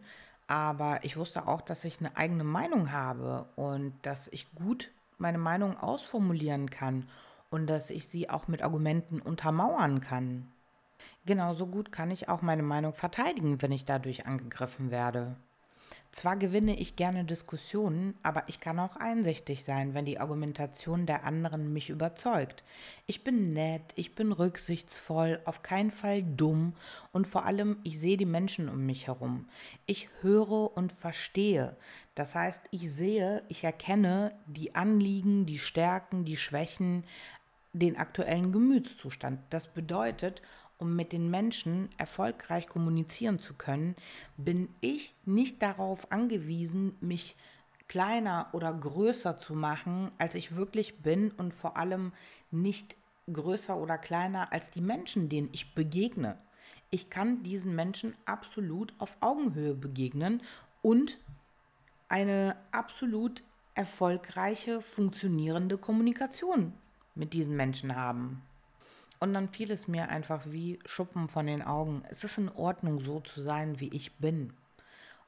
aber 0.47 1.03
ich 1.03 1.17
wusste 1.17 1.47
auch, 1.47 1.61
dass 1.61 1.83
ich 1.83 1.99
eine 1.99 2.15
eigene 2.15 2.43
Meinung 2.43 2.91
habe 2.91 3.49
und 3.55 3.93
dass 4.03 4.27
ich 4.29 4.53
gut 4.53 4.91
meine 5.17 5.37
Meinung 5.37 5.77
ausformulieren 5.77 6.69
kann 6.69 7.07
und 7.49 7.67
dass 7.67 7.89
ich 7.89 8.07
sie 8.07 8.29
auch 8.29 8.47
mit 8.47 8.61
Argumenten 8.61 9.19
untermauern 9.19 10.01
kann. 10.01 10.51
Genauso 11.25 11.67
gut 11.67 11.91
kann 11.91 12.11
ich 12.11 12.29
auch 12.29 12.41
meine 12.41 12.63
Meinung 12.63 12.93
verteidigen, 12.93 13.61
wenn 13.61 13.71
ich 13.71 13.85
dadurch 13.85 14.25
angegriffen 14.25 14.91
werde. 14.91 15.35
Zwar 16.11 16.37
gewinne 16.37 16.75
ich 16.75 16.95
gerne 16.95 17.23
Diskussionen, 17.23 18.15
aber 18.23 18.43
ich 18.47 18.59
kann 18.59 18.79
auch 18.79 18.95
einsichtig 18.95 19.63
sein, 19.63 19.93
wenn 19.93 20.05
die 20.05 20.19
Argumentation 20.19 21.05
der 21.05 21.23
anderen 21.23 21.71
mich 21.71 21.91
überzeugt. 21.91 22.63
Ich 23.05 23.23
bin 23.23 23.53
nett, 23.53 23.93
ich 23.95 24.15
bin 24.15 24.31
rücksichtsvoll, 24.31 25.39
auf 25.45 25.61
keinen 25.61 25.91
Fall 25.91 26.23
dumm 26.23 26.73
und 27.11 27.27
vor 27.27 27.45
allem 27.45 27.77
ich 27.83 27.99
sehe 27.99 28.17
die 28.17 28.25
Menschen 28.25 28.69
um 28.69 28.87
mich 28.87 29.05
herum. 29.05 29.47
Ich 29.85 30.09
höre 30.21 30.75
und 30.75 30.91
verstehe. 30.93 31.77
Das 32.15 32.33
heißt, 32.33 32.61
ich 32.71 32.91
sehe, 32.91 33.43
ich 33.47 33.63
erkenne 33.63 34.33
die 34.47 34.73
Anliegen, 34.73 35.45
die 35.45 35.59
Stärken, 35.59 36.25
die 36.25 36.37
Schwächen, 36.37 37.03
den 37.73 37.97
aktuellen 37.97 38.51
Gemütszustand. 38.51 39.41
Das 39.51 39.67
bedeutet, 39.67 40.41
um 40.79 40.95
mit 40.95 41.11
den 41.11 41.29
Menschen 41.29 41.89
erfolgreich 41.97 42.67
kommunizieren 42.67 43.39
zu 43.39 43.53
können, 43.53 43.95
bin 44.37 44.69
ich 44.81 45.13
nicht 45.25 45.61
darauf 45.61 46.11
angewiesen, 46.11 46.95
mich 47.01 47.35
kleiner 47.87 48.47
oder 48.53 48.73
größer 48.73 49.37
zu 49.37 49.53
machen, 49.53 50.11
als 50.17 50.35
ich 50.35 50.55
wirklich 50.55 50.99
bin 50.99 51.31
und 51.31 51.53
vor 51.53 51.77
allem 51.77 52.13
nicht 52.49 52.95
größer 53.31 53.77
oder 53.77 53.97
kleiner 53.97 54.51
als 54.53 54.71
die 54.71 54.81
Menschen, 54.81 55.27
denen 55.27 55.49
ich 55.51 55.75
begegne. 55.75 56.37
Ich 56.91 57.09
kann 57.09 57.43
diesen 57.43 57.75
Menschen 57.75 58.15
absolut 58.25 58.93
auf 58.99 59.15
Augenhöhe 59.19 59.75
begegnen 59.75 60.41
und 60.81 61.19
eine 62.07 62.55
absolut 62.71 63.43
erfolgreiche, 63.75 64.81
funktionierende 64.81 65.77
Kommunikation 65.77 66.73
mit 67.15 67.33
diesen 67.33 67.55
Menschen 67.55 67.95
haben. 67.95 68.41
Und 69.19 69.33
dann 69.33 69.49
fiel 69.49 69.71
es 69.71 69.87
mir 69.87 70.09
einfach 70.09 70.43
wie 70.45 70.79
Schuppen 70.85 71.27
von 71.27 71.45
den 71.45 71.61
Augen. 71.61 72.03
Es 72.09 72.23
ist 72.23 72.37
in 72.37 72.49
Ordnung, 72.49 73.01
so 73.01 73.19
zu 73.19 73.41
sein, 73.41 73.79
wie 73.79 73.89
ich 73.93 74.13
bin. 74.13 74.53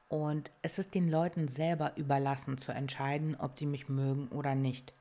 Und 0.08 0.50
es 0.62 0.78
ist 0.78 0.94
den 0.94 1.10
Leuten 1.10 1.48
selber 1.48 1.92
überlassen 1.96 2.58
zu 2.58 2.72
entscheiden, 2.72 3.36
ob 3.38 3.58
sie 3.58 3.66
mich 3.66 3.88
mögen 3.88 4.28
oder 4.28 4.54
nicht. 4.54 4.92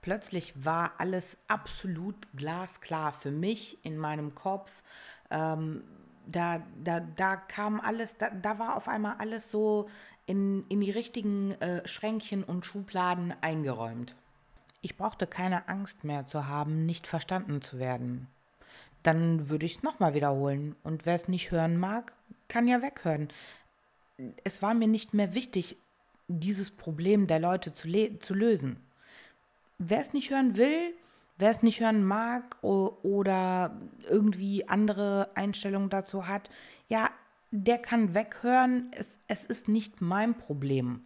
Plötzlich 0.00 0.64
war 0.64 0.92
alles 0.98 1.38
absolut 1.48 2.16
glasklar 2.36 3.12
für 3.12 3.30
mich 3.30 3.78
in 3.84 3.96
meinem 3.96 4.34
Kopf. 4.34 4.70
Ähm, 5.30 5.84
da, 6.26 6.62
da, 6.82 7.00
da 7.00 7.36
kam 7.36 7.80
alles, 7.80 8.16
da, 8.16 8.30
da 8.30 8.58
war 8.58 8.76
auf 8.76 8.88
einmal 8.88 9.16
alles 9.18 9.50
so 9.50 9.88
in, 10.26 10.64
in 10.68 10.80
die 10.80 10.90
richtigen 10.90 11.52
äh, 11.60 11.86
Schränkchen 11.86 12.44
und 12.44 12.66
Schubladen 12.66 13.34
eingeräumt. 13.40 14.14
Ich 14.84 14.96
brauchte 14.96 15.28
keine 15.28 15.68
Angst 15.68 16.02
mehr 16.02 16.26
zu 16.26 16.48
haben, 16.48 16.84
nicht 16.86 17.06
verstanden 17.06 17.62
zu 17.62 17.78
werden. 17.78 18.26
Dann 19.04 19.48
würde 19.48 19.64
ich 19.64 19.76
es 19.76 19.82
nochmal 19.84 20.14
wiederholen. 20.14 20.74
Und 20.82 21.06
wer 21.06 21.14
es 21.14 21.28
nicht 21.28 21.52
hören 21.52 21.76
mag, 21.76 22.16
kann 22.48 22.66
ja 22.66 22.82
weghören. 22.82 23.28
Es 24.42 24.60
war 24.60 24.74
mir 24.74 24.88
nicht 24.88 25.14
mehr 25.14 25.34
wichtig, 25.34 25.76
dieses 26.26 26.70
Problem 26.70 27.28
der 27.28 27.38
Leute 27.38 27.72
zu, 27.72 27.88
zu 28.18 28.34
lösen. 28.34 28.76
Wer 29.78 30.00
es 30.00 30.12
nicht 30.12 30.30
hören 30.30 30.56
will, 30.56 30.94
wer 31.38 31.50
es 31.50 31.62
nicht 31.62 31.80
hören 31.80 32.04
mag 32.04 32.56
oder 32.62 33.80
irgendwie 34.10 34.68
andere 34.68 35.30
Einstellungen 35.36 35.90
dazu 35.90 36.26
hat, 36.26 36.50
ja, 36.88 37.08
der 37.52 37.78
kann 37.78 38.14
weghören. 38.14 38.90
Es, 38.96 39.16
es 39.28 39.46
ist 39.46 39.68
nicht 39.68 40.00
mein 40.00 40.34
Problem 40.34 41.04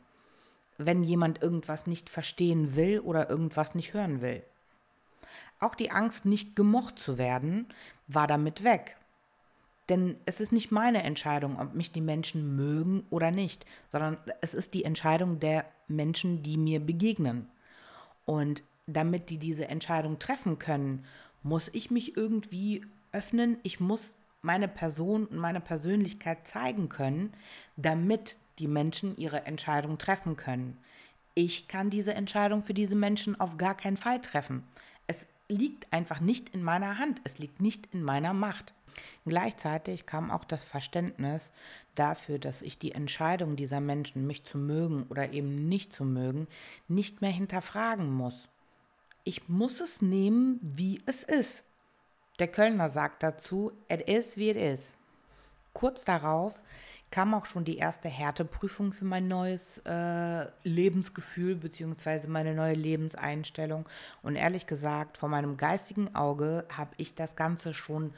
wenn 0.78 1.02
jemand 1.02 1.42
irgendwas 1.42 1.86
nicht 1.86 2.08
verstehen 2.08 2.76
will 2.76 3.00
oder 3.00 3.30
irgendwas 3.30 3.74
nicht 3.74 3.94
hören 3.94 4.20
will. 4.20 4.42
Auch 5.58 5.74
die 5.74 5.90
Angst, 5.90 6.24
nicht 6.24 6.54
gemocht 6.54 6.98
zu 6.98 7.18
werden, 7.18 7.66
war 8.06 8.26
damit 8.26 8.62
weg. 8.62 8.96
Denn 9.88 10.16
es 10.26 10.40
ist 10.40 10.52
nicht 10.52 10.72
meine 10.72 11.02
Entscheidung, 11.04 11.60
ob 11.60 11.74
mich 11.74 11.92
die 11.92 12.00
Menschen 12.00 12.56
mögen 12.56 13.06
oder 13.10 13.30
nicht, 13.30 13.66
sondern 13.88 14.18
es 14.40 14.52
ist 14.52 14.74
die 14.74 14.84
Entscheidung 14.84 15.38
der 15.38 15.64
Menschen, 15.86 16.42
die 16.42 16.56
mir 16.56 16.80
begegnen. 16.80 17.48
Und 18.24 18.64
damit 18.86 19.30
die 19.30 19.38
diese 19.38 19.68
Entscheidung 19.68 20.18
treffen 20.18 20.58
können, 20.58 21.04
muss 21.42 21.70
ich 21.72 21.90
mich 21.90 22.16
irgendwie 22.16 22.84
öffnen, 23.12 23.58
ich 23.62 23.78
muss 23.78 24.14
meine 24.42 24.68
Person 24.68 25.26
und 25.26 25.38
meine 25.38 25.60
Persönlichkeit 25.60 26.46
zeigen 26.46 26.88
können, 26.88 27.32
damit 27.76 28.36
die 28.58 28.68
Menschen 28.68 29.16
ihre 29.16 29.44
Entscheidung 29.46 29.98
treffen 29.98 30.36
können. 30.36 30.78
Ich 31.34 31.68
kann 31.68 31.90
diese 31.90 32.14
Entscheidung 32.14 32.62
für 32.62 32.74
diese 32.74 32.96
Menschen 32.96 33.38
auf 33.38 33.56
gar 33.58 33.76
keinen 33.76 33.96
Fall 33.96 34.20
treffen. 34.20 34.66
Es 35.06 35.26
liegt 35.48 35.92
einfach 35.92 36.20
nicht 36.20 36.48
in 36.50 36.62
meiner 36.62 36.98
Hand, 36.98 37.20
es 37.24 37.38
liegt 37.38 37.60
nicht 37.60 37.88
in 37.92 38.02
meiner 38.02 38.32
Macht. 38.32 38.72
Gleichzeitig 39.26 40.06
kam 40.06 40.30
auch 40.30 40.44
das 40.44 40.64
Verständnis 40.64 41.50
dafür, 41.94 42.38
dass 42.38 42.62
ich 42.62 42.78
die 42.78 42.92
Entscheidung 42.92 43.56
dieser 43.56 43.80
Menschen, 43.80 44.26
mich 44.26 44.44
zu 44.44 44.56
mögen 44.56 45.06
oder 45.08 45.32
eben 45.32 45.68
nicht 45.68 45.92
zu 45.92 46.04
mögen, 46.04 46.46
nicht 46.88 47.20
mehr 47.20 47.30
hinterfragen 47.30 48.10
muss. 48.10 48.48
Ich 49.24 49.48
muss 49.48 49.80
es 49.80 50.00
nehmen, 50.00 50.58
wie 50.62 51.00
es 51.06 51.24
ist. 51.24 51.64
Der 52.38 52.48
Kölner 52.48 52.88
sagt 52.90 53.22
dazu, 53.22 53.72
it 53.88 54.02
is 54.02 54.36
wie 54.36 54.50
it 54.50 54.56
is. 54.56 54.94
Kurz 55.72 56.04
darauf 56.04 56.54
kam 57.10 57.34
auch 57.34 57.46
schon 57.46 57.64
die 57.64 57.78
erste 57.78 58.08
Härteprüfung 58.08 58.92
für 58.92 59.04
mein 59.04 59.28
neues 59.28 59.78
äh, 59.86 60.46
Lebensgefühl 60.64 61.54
bzw. 61.54 62.26
meine 62.26 62.54
neue 62.54 62.74
Lebenseinstellung. 62.74 63.88
Und 64.22 64.36
ehrlich 64.36 64.66
gesagt, 64.66 65.16
vor 65.16 65.28
meinem 65.28 65.56
geistigen 65.56 66.14
Auge 66.14 66.66
habe 66.76 66.94
ich 66.96 67.14
das 67.14 67.36
Ganze 67.36 67.74
schon 67.74 68.12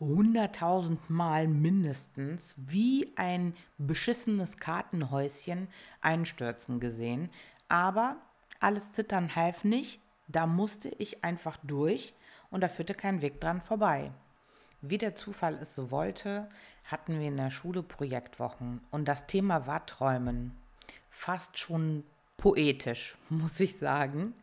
hunderttausend 0.00 1.10
Mal 1.10 1.46
mindestens 1.46 2.54
wie 2.58 3.12
ein 3.16 3.54
beschissenes 3.78 4.56
Kartenhäuschen 4.56 5.68
einstürzen 6.00 6.80
gesehen. 6.80 7.30
Aber 7.68 8.16
alles 8.60 8.92
Zittern 8.92 9.36
half 9.36 9.64
nicht. 9.64 10.00
Da 10.28 10.46
musste 10.46 10.88
ich 10.88 11.24
einfach 11.24 11.58
durch 11.62 12.14
und 12.50 12.62
da 12.62 12.68
führte 12.68 12.94
kein 12.94 13.22
Weg 13.22 13.40
dran 13.40 13.60
vorbei. 13.60 14.12
Wie 14.80 14.98
der 14.98 15.14
Zufall 15.14 15.58
es 15.60 15.74
so 15.74 15.90
wollte, 15.90 16.48
hatten 16.92 17.18
wir 17.18 17.28
in 17.28 17.36
der 17.36 17.50
Schule 17.50 17.82
Projektwochen 17.82 18.80
und 18.90 19.06
das 19.06 19.26
Thema 19.26 19.66
war 19.66 19.84
Träumen. 19.86 20.56
Fast 21.10 21.58
schon 21.58 22.04
poetisch, 22.36 23.16
muss 23.28 23.58
ich 23.58 23.78
sagen. 23.78 24.34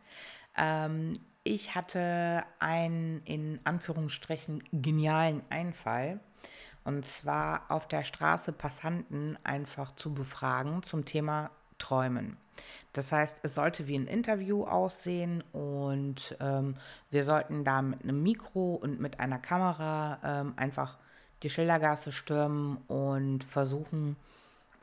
Ähm, 0.56 1.14
ich 1.42 1.74
hatte 1.74 2.44
einen 2.58 3.22
in 3.24 3.60
Anführungsstrichen 3.64 4.62
genialen 4.72 5.42
Einfall. 5.48 6.20
Und 6.84 7.06
zwar 7.06 7.70
auf 7.70 7.88
der 7.88 8.04
Straße 8.04 8.52
Passanten 8.52 9.38
einfach 9.44 9.92
zu 9.92 10.14
befragen 10.14 10.82
zum 10.82 11.04
Thema 11.04 11.50
Träumen. 11.78 12.36
Das 12.92 13.12
heißt, 13.12 13.40
es 13.42 13.54
sollte 13.54 13.86
wie 13.86 13.96
ein 13.96 14.06
Interview 14.06 14.64
aussehen 14.64 15.42
und 15.52 16.36
ähm, 16.40 16.76
wir 17.10 17.24
sollten 17.24 17.64
da 17.64 17.82
mit 17.82 18.02
einem 18.02 18.22
Mikro 18.22 18.74
und 18.74 19.00
mit 19.00 19.20
einer 19.20 19.38
Kamera 19.38 20.18
ähm, 20.24 20.54
einfach 20.56 20.98
die 21.42 21.50
Schildergasse 21.50 22.12
stürmen 22.12 22.78
und 22.88 23.44
versuchen, 23.44 24.16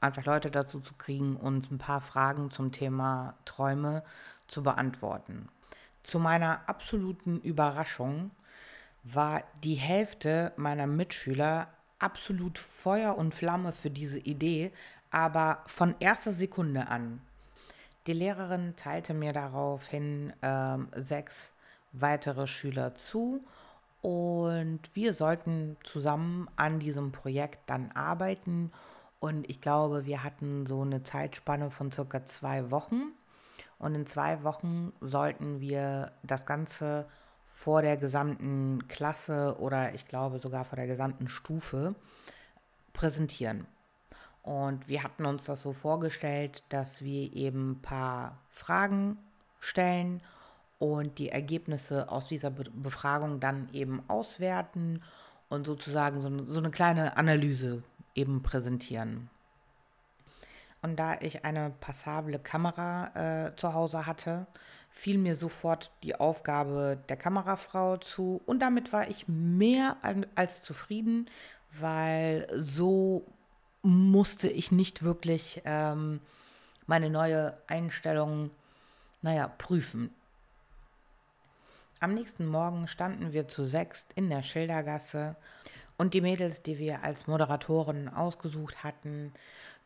einfach 0.01 0.25
Leute 0.25 0.51
dazu 0.51 0.79
zu 0.79 0.93
kriegen, 0.95 1.35
uns 1.35 1.69
ein 1.71 1.77
paar 1.77 2.01
Fragen 2.01 2.51
zum 2.51 2.71
Thema 2.71 3.35
Träume 3.45 4.03
zu 4.47 4.63
beantworten. 4.63 5.49
Zu 6.03 6.19
meiner 6.19 6.61
absoluten 6.67 7.41
Überraschung 7.41 8.31
war 9.03 9.43
die 9.63 9.75
Hälfte 9.75 10.53
meiner 10.57 10.87
Mitschüler 10.87 11.67
absolut 11.99 12.57
Feuer 12.57 13.17
und 13.17 13.33
Flamme 13.33 13.73
für 13.73 13.89
diese 13.89 14.19
Idee, 14.19 14.71
aber 15.11 15.63
von 15.67 15.95
erster 15.99 16.33
Sekunde 16.33 16.87
an. 16.87 17.21
Die 18.05 18.13
Lehrerin 18.13 18.75
teilte 18.75 19.13
mir 19.13 19.33
daraufhin 19.33 20.31
äh, 20.41 20.77
sechs 21.01 21.51
weitere 21.91 22.47
Schüler 22.47 22.95
zu 22.95 23.43
und 24.01 24.79
wir 24.93 25.13
sollten 25.13 25.77
zusammen 25.83 26.47
an 26.55 26.79
diesem 26.79 27.11
Projekt 27.11 27.69
dann 27.69 27.91
arbeiten. 27.93 28.71
Und 29.19 29.49
ich 29.49 29.61
glaube, 29.61 30.05
wir 30.05 30.23
hatten 30.23 30.65
so 30.65 30.81
eine 30.81 31.03
Zeitspanne 31.03 31.71
von 31.71 31.91
circa 31.91 32.25
zwei 32.25 32.69
Wochen. 32.71 33.13
Und 33.79 33.95
in 33.95 34.05
zwei 34.05 34.43
Wochen 34.43 34.93
sollten 35.01 35.59
wir 35.59 36.11
das 36.23 36.45
Ganze 36.45 37.07
vor 37.47 37.81
der 37.81 37.97
gesamten 37.97 38.87
Klasse 38.87 39.57
oder 39.59 39.93
ich 39.95 40.05
glaube 40.05 40.39
sogar 40.39 40.63
vor 40.63 40.75
der 40.75 40.87
gesamten 40.87 41.27
Stufe 41.27 41.95
präsentieren. 42.93 43.65
Und 44.43 44.87
wir 44.87 45.03
hatten 45.03 45.25
uns 45.25 45.45
das 45.45 45.61
so 45.61 45.73
vorgestellt, 45.73 46.63
dass 46.69 47.01
wir 47.01 47.33
eben 47.33 47.71
ein 47.71 47.81
paar 47.81 48.37
Fragen 48.49 49.17
stellen 49.59 50.21
und 50.79 51.17
die 51.17 51.29
Ergebnisse 51.29 52.09
aus 52.09 52.27
dieser 52.27 52.51
Be 52.51 52.65
Befragung 52.71 53.39
dann 53.39 53.69
eben 53.73 54.03
auswerten 54.07 55.01
und 55.49 55.65
sozusagen 55.65 56.21
so, 56.21 56.45
so 56.45 56.59
eine 56.59 56.71
kleine 56.71 57.17
Analyse 57.17 57.83
eben 58.15 58.43
präsentieren. 58.43 59.29
Und 60.81 60.97
da 60.97 61.19
ich 61.19 61.43
eine 61.43 61.71
passable 61.79 62.39
Kamera 62.39 63.47
äh, 63.47 63.55
zu 63.55 63.73
Hause 63.73 64.05
hatte, 64.05 64.45
fiel 64.89 65.17
mir 65.17 65.35
sofort 65.35 65.91
die 66.03 66.15
Aufgabe 66.15 66.97
der 67.09 67.17
Kamerafrau 67.17 67.97
zu. 67.97 68.41
Und 68.45 68.61
damit 68.61 68.93
war 68.93 69.09
ich 69.09 69.27
mehr 69.27 69.97
als 70.35 70.63
zufrieden, 70.63 71.29
weil 71.79 72.47
so 72.55 73.25
musste 73.81 74.49
ich 74.49 74.71
nicht 74.71 75.03
wirklich 75.03 75.61
ähm, 75.65 76.19
meine 76.85 77.09
neue 77.09 77.57
Einstellung, 77.67 78.51
naja, 79.21 79.47
prüfen. 79.47 80.13
Am 81.99 82.13
nächsten 82.13 82.45
Morgen 82.45 82.87
standen 82.87 83.33
wir 83.33 83.47
zu 83.47 83.65
sechst 83.65 84.13
in 84.13 84.29
der 84.29 84.43
Schildergasse 84.43 85.35
und 85.97 86.13
die 86.13 86.21
Mädels, 86.21 86.59
die 86.59 86.77
wir 86.77 87.03
als 87.03 87.25
Moderatoren 87.25 88.07
ausgesucht 88.07 88.83
hatten, 88.83 89.33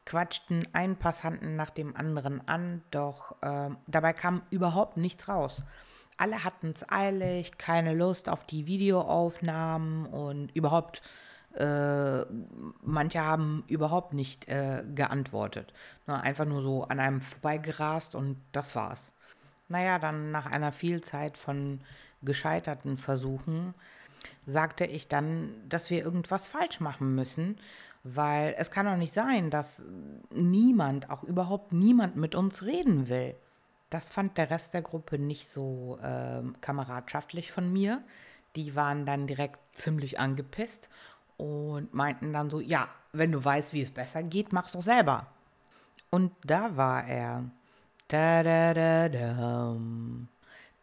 quatschten 0.05 0.67
einen 0.73 0.97
Passanten 0.97 1.55
nach 1.55 1.69
dem 1.69 1.95
anderen 1.95 2.45
an, 2.49 2.83
doch 2.91 3.41
äh, 3.41 3.69
dabei 3.87 4.11
kam 4.11 4.41
überhaupt 4.49 4.97
nichts 4.97 5.29
raus. 5.29 5.63
Alle 6.17 6.43
hatten 6.43 6.73
es 6.75 6.85
eilig, 6.89 7.57
keine 7.57 7.93
Lust 7.93 8.27
auf 8.27 8.45
die 8.45 8.65
Videoaufnahmen 8.65 10.05
und 10.05 10.53
überhaupt, 10.53 11.01
äh, 11.53 12.25
manche 12.81 13.23
haben 13.23 13.63
überhaupt 13.67 14.13
nicht 14.13 14.49
äh, 14.49 14.83
geantwortet. 14.93 15.71
Ne, 16.07 16.21
einfach 16.21 16.45
nur 16.45 16.61
so 16.61 16.83
an 16.83 16.99
einem 16.99 17.21
vorbeigerast 17.21 18.15
und 18.15 18.35
das 18.51 18.75
war's. 18.75 19.13
Naja, 19.71 19.99
dann 19.99 20.31
nach 20.31 20.45
einer 20.45 20.73
Vielzeit 20.73 21.37
von 21.37 21.79
gescheiterten 22.21 22.97
Versuchen 22.97 23.73
sagte 24.45 24.85
ich 24.85 25.07
dann, 25.07 25.53
dass 25.69 25.89
wir 25.89 26.03
irgendwas 26.03 26.47
falsch 26.47 26.81
machen 26.81 27.15
müssen, 27.15 27.57
weil 28.03 28.53
es 28.57 28.69
kann 28.69 28.85
doch 28.85 28.97
nicht 28.97 29.13
sein, 29.13 29.49
dass 29.49 29.83
niemand, 30.29 31.09
auch 31.09 31.23
überhaupt 31.23 31.71
niemand 31.71 32.17
mit 32.17 32.35
uns 32.35 32.63
reden 32.63 33.07
will. 33.07 33.35
Das 33.89 34.09
fand 34.09 34.37
der 34.37 34.49
Rest 34.49 34.73
der 34.73 34.81
Gruppe 34.81 35.17
nicht 35.17 35.47
so 35.47 35.97
äh, 36.01 36.41
kameradschaftlich 36.59 37.51
von 37.51 37.71
mir. 37.71 38.03
Die 38.57 38.75
waren 38.75 39.05
dann 39.05 39.25
direkt 39.25 39.59
ziemlich 39.73 40.19
angepisst 40.19 40.89
und 41.37 41.93
meinten 41.93 42.33
dann 42.33 42.49
so, 42.49 42.59
ja, 42.59 42.89
wenn 43.13 43.31
du 43.31 43.43
weißt, 43.43 43.71
wie 43.73 43.81
es 43.81 43.91
besser 43.91 44.21
geht, 44.21 44.51
mach's 44.51 44.73
doch 44.73 44.81
selber. 44.81 45.27
Und 46.09 46.33
da 46.43 46.75
war 46.75 47.07
er. 47.07 47.45
Da, 48.11 48.43
da, 48.43 48.73
da, 48.73 49.07
da. 49.07 49.77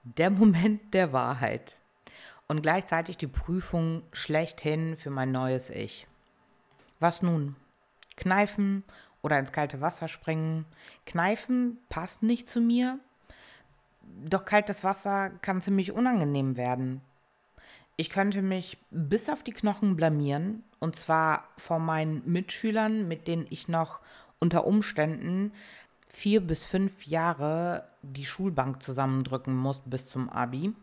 Der 0.03 0.31
Moment 0.31 0.95
der 0.95 1.12
Wahrheit. 1.12 1.77
Und 2.47 2.62
gleichzeitig 2.62 3.19
die 3.19 3.27
Prüfung 3.27 4.03
schlechthin 4.14 4.97
für 4.97 5.11
mein 5.11 5.31
neues 5.31 5.69
Ich. 5.69 6.07
Was 7.01 7.21
nun? 7.21 7.55
Kneifen 8.17 8.83
oder 9.21 9.38
ins 9.38 9.53
kalte 9.53 9.83
Wasser 9.83 10.09
springen? 10.09 10.64
Kneifen 11.05 11.77
passt 11.91 12.23
nicht 12.23 12.49
zu 12.49 12.62
mir, 12.62 12.99
doch 14.25 14.47
kaltes 14.47 14.83
Wasser 14.83 15.29
kann 15.43 15.61
ziemlich 15.61 15.93
unangenehm 15.93 16.57
werden. 16.57 17.03
Ich 17.99 18.09
könnte 18.09 18.41
mich 18.41 18.79
bis 18.91 19.29
auf 19.29 19.43
die 19.43 19.53
Knochen 19.53 19.97
blamieren, 19.97 20.64
und 20.79 20.97
zwar 20.97 21.47
vor 21.59 21.79
meinen 21.79 22.23
Mitschülern, 22.25 23.07
mit 23.07 23.29
denen 23.29 23.47
ich 23.51 23.69
noch 23.69 24.01
unter 24.38 24.67
Umständen 24.67 25.53
vier 26.19 26.41
bis 26.41 26.65
fünf 26.65 27.07
Jahre 27.07 27.89
die 28.03 28.25
Schulbank 28.25 28.83
zusammendrücken 28.83 29.57
muss 29.57 29.81
bis 29.85 30.09
zum 30.09 30.29
Abi. 30.29 30.75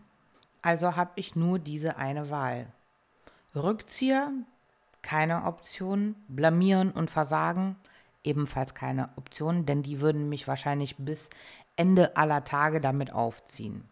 Also 0.62 0.96
habe 0.96 1.12
ich 1.16 1.36
nur 1.36 1.60
diese 1.60 1.98
eine 1.98 2.30
Wahl. 2.30 2.68
Rückzieher 3.54 4.32
keine 5.02 5.44
Option. 5.44 6.16
Blamieren 6.30 6.92
und 6.92 7.10
versagen 7.10 7.76
ebenfalls 8.24 8.74
keine 8.74 9.10
Option, 9.18 9.66
denn 9.66 9.84
die 9.84 10.00
würden 10.02 10.30
mich 10.30 10.48
wahrscheinlich 10.48 10.96
bis 10.98 11.30
Ende 11.76 12.16
aller 12.16 12.46
Tage 12.46 12.80
damit 12.80 13.14
aufziehen. 13.14 13.84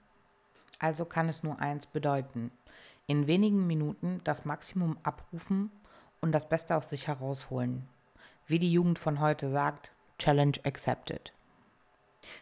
Also 0.80 1.04
kann 1.04 1.28
es 1.28 1.44
nur 1.44 1.60
eins 1.60 1.86
bedeuten. 1.86 2.52
In 3.06 3.28
wenigen 3.28 3.68
Minuten 3.68 4.22
das 4.24 4.46
Maximum 4.46 4.98
abrufen 5.04 5.72
und 6.22 6.32
das 6.32 6.48
Beste 6.48 6.78
aus 6.78 6.90
sich 6.90 7.08
herausholen. 7.08 7.86
Wie 8.48 8.60
die 8.60 8.72
Jugend 8.72 8.98
von 8.98 9.20
heute 9.20 9.50
sagt, 9.50 9.92
Challenge 10.24 10.58
accepted. 10.64 11.34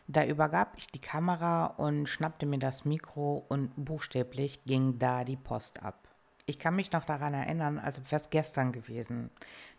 Da 0.08 0.24
übergab 0.24 0.74
ich 0.78 0.86
die 0.86 1.02
Kamera 1.02 1.66
und 1.66 2.08
schnappte 2.08 2.46
mir 2.46 2.60
das 2.60 2.86
Mikro 2.86 3.44
und 3.50 3.72
buchstäblich 3.76 4.64
ging 4.66 5.00
da 5.00 5.24
die 5.24 5.36
Post 5.36 5.82
ab. 5.82 6.08
Ich 6.46 6.60
kann 6.60 6.76
mich 6.76 6.92
noch 6.92 7.06
daran 7.06 7.34
erinnern, 7.34 7.80
als 7.80 7.98
wäre 7.98 8.22
es 8.22 8.30
gestern 8.30 8.72
gewesen. 8.72 9.32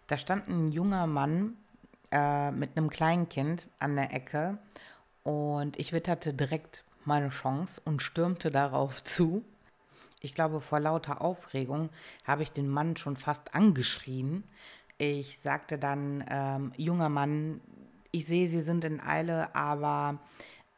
Da 0.08 0.18
stand 0.18 0.48
ein 0.48 0.72
junger 0.72 1.06
Mann 1.06 1.56
äh, 2.10 2.50
mit 2.50 2.76
einem 2.76 2.90
kleinen 2.90 3.28
Kind 3.28 3.70
an 3.78 3.94
der 3.94 4.12
Ecke 4.12 4.58
und 5.22 5.78
ich 5.78 5.92
witterte 5.92 6.34
direkt 6.34 6.82
meine 7.04 7.28
Chance 7.28 7.80
und 7.84 8.02
stürmte 8.02 8.50
darauf 8.50 9.04
zu. 9.04 9.44
Ich 10.18 10.34
glaube, 10.34 10.60
vor 10.60 10.80
lauter 10.80 11.20
Aufregung 11.20 11.90
habe 12.24 12.42
ich 12.42 12.50
den 12.50 12.68
Mann 12.68 12.96
schon 12.96 13.16
fast 13.16 13.54
angeschrien. 13.54 14.42
Ich 14.98 15.38
sagte 15.38 15.78
dann, 15.78 16.24
ähm, 16.28 16.72
junger 16.76 17.08
Mann, 17.08 17.60
ich 18.12 18.26
sehe, 18.26 18.48
Sie 18.48 18.62
sind 18.62 18.84
in 18.84 19.00
Eile, 19.00 19.54
aber 19.54 20.18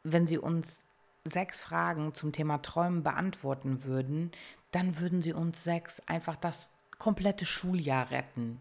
wenn 0.02 0.26
Sie 0.26 0.38
uns 0.38 0.80
sechs 1.24 1.60
Fragen 1.60 2.14
zum 2.14 2.32
Thema 2.32 2.58
Träumen 2.58 3.02
beantworten 3.02 3.84
würden, 3.84 4.30
dann 4.70 4.98
würden 4.98 5.22
sie 5.22 5.32
uns 5.32 5.64
sechs 5.64 6.00
einfach 6.06 6.36
das 6.36 6.68
komplette 6.98 7.46
Schuljahr 7.46 8.10
retten. 8.10 8.60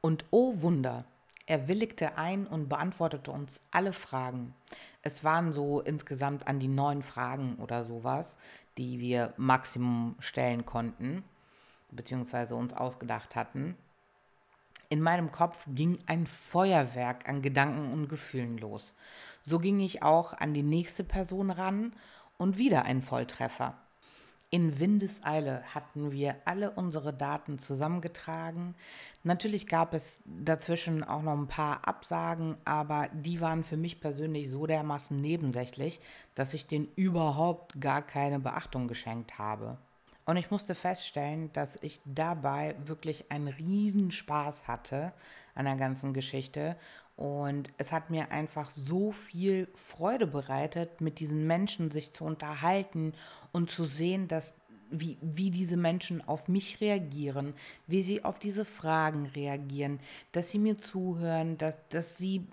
Und 0.00 0.24
oh 0.30 0.60
Wunder, 0.60 1.04
er 1.46 1.66
willigte 1.66 2.16
ein 2.16 2.46
und 2.46 2.68
beantwortete 2.68 3.30
uns 3.30 3.60
alle 3.70 3.92
Fragen. 3.92 4.54
Es 5.02 5.24
waren 5.24 5.52
so 5.52 5.80
insgesamt 5.80 6.46
an 6.46 6.60
die 6.60 6.68
neun 6.68 7.02
Fragen 7.02 7.56
oder 7.56 7.84
sowas, 7.84 8.38
die 8.78 9.00
wir 9.00 9.34
Maximum 9.36 10.14
stellen 10.20 10.64
konnten, 10.64 11.24
beziehungsweise 11.90 12.54
uns 12.54 12.72
ausgedacht 12.72 13.34
hatten. 13.34 13.76
In 14.92 15.02
meinem 15.02 15.30
Kopf 15.30 15.66
ging 15.68 15.98
ein 16.06 16.26
Feuerwerk 16.26 17.28
an 17.28 17.42
Gedanken 17.42 17.92
und 17.92 18.08
Gefühlen 18.08 18.58
los. 18.58 18.92
So 19.44 19.60
ging 19.60 19.78
ich 19.78 20.02
auch 20.02 20.32
an 20.32 20.52
die 20.52 20.64
nächste 20.64 21.04
Person 21.04 21.50
ran 21.50 21.92
und 22.38 22.58
wieder 22.58 22.86
ein 22.86 23.00
Volltreffer. 23.00 23.78
In 24.50 24.80
Windeseile 24.80 25.62
hatten 25.72 26.10
wir 26.10 26.34
alle 26.44 26.72
unsere 26.72 27.14
Daten 27.14 27.60
zusammengetragen. 27.60 28.74
Natürlich 29.22 29.68
gab 29.68 29.94
es 29.94 30.18
dazwischen 30.24 31.04
auch 31.04 31.22
noch 31.22 31.38
ein 31.38 31.46
paar 31.46 31.86
Absagen, 31.86 32.56
aber 32.64 33.08
die 33.12 33.40
waren 33.40 33.62
für 33.62 33.76
mich 33.76 34.00
persönlich 34.00 34.50
so 34.50 34.66
dermaßen 34.66 35.20
nebensächlich, 35.20 36.00
dass 36.34 36.52
ich 36.52 36.66
denen 36.66 36.88
überhaupt 36.96 37.80
gar 37.80 38.02
keine 38.02 38.40
Beachtung 38.40 38.88
geschenkt 38.88 39.38
habe. 39.38 39.78
Und 40.30 40.36
ich 40.36 40.52
musste 40.52 40.76
feststellen, 40.76 41.52
dass 41.54 41.76
ich 41.82 42.00
dabei 42.04 42.76
wirklich 42.86 43.32
einen 43.32 43.48
Riesenspaß 43.48 44.68
hatte 44.68 45.12
an 45.56 45.64
der 45.64 45.74
ganzen 45.74 46.14
Geschichte. 46.14 46.76
Und 47.16 47.68
es 47.78 47.90
hat 47.90 48.10
mir 48.10 48.30
einfach 48.30 48.70
so 48.70 49.10
viel 49.10 49.66
Freude 49.74 50.28
bereitet, 50.28 51.00
mit 51.00 51.18
diesen 51.18 51.48
Menschen 51.48 51.90
sich 51.90 52.12
zu 52.12 52.22
unterhalten 52.22 53.12
und 53.50 53.72
zu 53.72 53.84
sehen, 53.84 54.28
dass 54.28 54.54
wie, 54.88 55.18
wie 55.20 55.50
diese 55.50 55.76
Menschen 55.76 56.20
auf 56.28 56.46
mich 56.46 56.80
reagieren, 56.80 57.52
wie 57.88 58.00
sie 58.00 58.22
auf 58.22 58.38
diese 58.38 58.64
Fragen 58.64 59.26
reagieren, 59.34 59.98
dass 60.30 60.52
sie 60.52 60.60
mir 60.60 60.78
zuhören, 60.78 61.58
dass, 61.58 61.74
dass 61.88 62.18
sie 62.18 62.46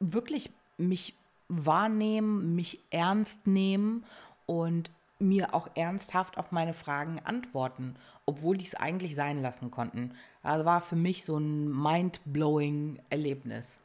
wirklich 0.00 0.50
mich 0.78 1.12
wahrnehmen, 1.48 2.54
mich 2.54 2.80
ernst 2.88 3.46
nehmen 3.46 4.06
und 4.46 4.90
mir 5.18 5.54
auch 5.54 5.68
ernsthaft 5.74 6.38
auf 6.38 6.52
meine 6.52 6.74
Fragen 6.74 7.20
antworten, 7.20 7.96
obwohl 8.26 8.56
die 8.56 8.66
es 8.66 8.74
eigentlich 8.74 9.14
sein 9.14 9.42
lassen 9.42 9.70
konnten. 9.70 10.14
Das 10.42 10.64
war 10.64 10.80
für 10.80 10.96
mich 10.96 11.24
so 11.24 11.38
ein 11.38 11.68
mind-blowing 11.70 13.00
Erlebnis. 13.10 13.80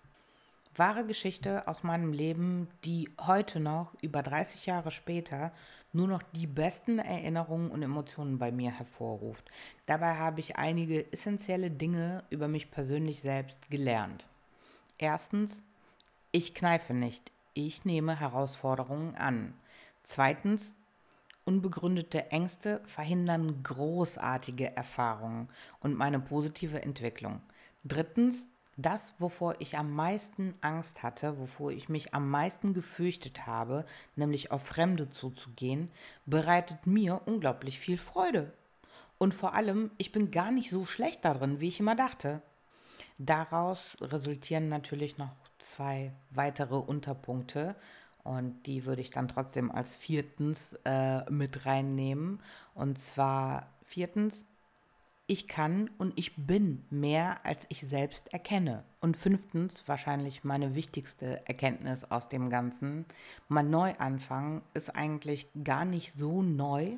Wahre 0.75 1.05
Geschichte 1.05 1.67
aus 1.67 1.83
meinem 1.83 2.13
Leben, 2.13 2.67
die 2.83 3.09
heute 3.21 3.59
noch, 3.59 3.93
über 4.01 4.23
30 4.23 4.65
Jahre 4.65 4.89
später, 4.89 5.51
nur 5.91 6.07
noch 6.07 6.23
die 6.23 6.47
besten 6.47 6.97
Erinnerungen 6.97 7.69
und 7.69 7.83
Emotionen 7.83 8.39
bei 8.39 8.51
mir 8.51 8.71
hervorruft. 8.71 9.51
Dabei 9.85 10.15
habe 10.15 10.39
ich 10.39 10.55
einige 10.55 11.11
essentielle 11.13 11.69
Dinge 11.69 12.23
über 12.31 12.47
mich 12.47 12.71
persönlich 12.71 13.19
selbst 13.21 13.69
gelernt. 13.69 14.27
Erstens, 14.97 15.63
ich 16.31 16.55
kneife 16.55 16.95
nicht. 16.95 17.31
Ich 17.53 17.85
nehme 17.85 18.19
Herausforderungen 18.19 19.13
an. 19.15 19.53
Zweitens, 20.01 20.75
unbegründete 21.45 22.31
Ängste 22.31 22.81
verhindern 22.85 23.63
großartige 23.63 24.75
Erfahrungen 24.75 25.49
und 25.79 25.95
meine 25.95 26.19
positive 26.19 26.81
Entwicklung. 26.81 27.41
Drittens, 27.83 28.47
das, 28.75 29.13
wovor 29.19 29.55
ich 29.59 29.77
am 29.77 29.93
meisten 29.93 30.55
Angst 30.61 31.03
hatte, 31.03 31.37
wovor 31.37 31.71
ich 31.71 31.89
mich 31.89 32.13
am 32.13 32.29
meisten 32.29 32.73
gefürchtet 32.73 33.45
habe, 33.45 33.85
nämlich 34.15 34.51
auf 34.51 34.63
Fremde 34.63 35.09
zuzugehen, 35.09 35.91
bereitet 36.25 36.87
mir 36.87 37.21
unglaublich 37.25 37.79
viel 37.79 37.97
Freude. 37.97 38.51
Und 39.19 39.33
vor 39.33 39.53
allem, 39.53 39.91
ich 39.97 40.11
bin 40.11 40.31
gar 40.31 40.51
nicht 40.51 40.69
so 40.69 40.85
schlecht 40.85 41.23
darin, 41.23 41.59
wie 41.59 41.67
ich 41.67 41.79
immer 41.79 41.95
dachte. 41.95 42.41
Daraus 43.19 43.95
resultieren 44.01 44.69
natürlich 44.69 45.17
noch 45.17 45.35
zwei 45.59 46.11
weitere 46.31 46.75
Unterpunkte 46.75 47.75
und 48.23 48.63
die 48.65 48.85
würde 48.85 49.01
ich 49.01 49.09
dann 49.09 49.27
trotzdem 49.27 49.71
als 49.71 49.95
viertens 49.95 50.73
äh, 50.85 51.29
mit 51.29 51.65
reinnehmen. 51.65 52.39
Und 52.73 52.97
zwar 52.97 53.67
viertens, 53.83 54.45
ich 55.25 55.47
kann 55.47 55.89
und 55.97 56.13
ich 56.17 56.35
bin 56.35 56.85
mehr, 56.89 57.45
als 57.45 57.65
ich 57.69 57.81
selbst 57.81 58.33
erkenne. 58.33 58.83
Und 58.99 59.17
fünftens, 59.17 59.87
wahrscheinlich 59.87 60.43
meine 60.43 60.75
wichtigste 60.75 61.47
Erkenntnis 61.47 62.03
aus 62.05 62.29
dem 62.29 62.49
Ganzen, 62.49 63.05
mein 63.47 63.69
Neuanfang 63.69 64.61
ist 64.73 64.95
eigentlich 64.95 65.47
gar 65.63 65.85
nicht 65.85 66.17
so 66.17 66.41
neu, 66.41 66.97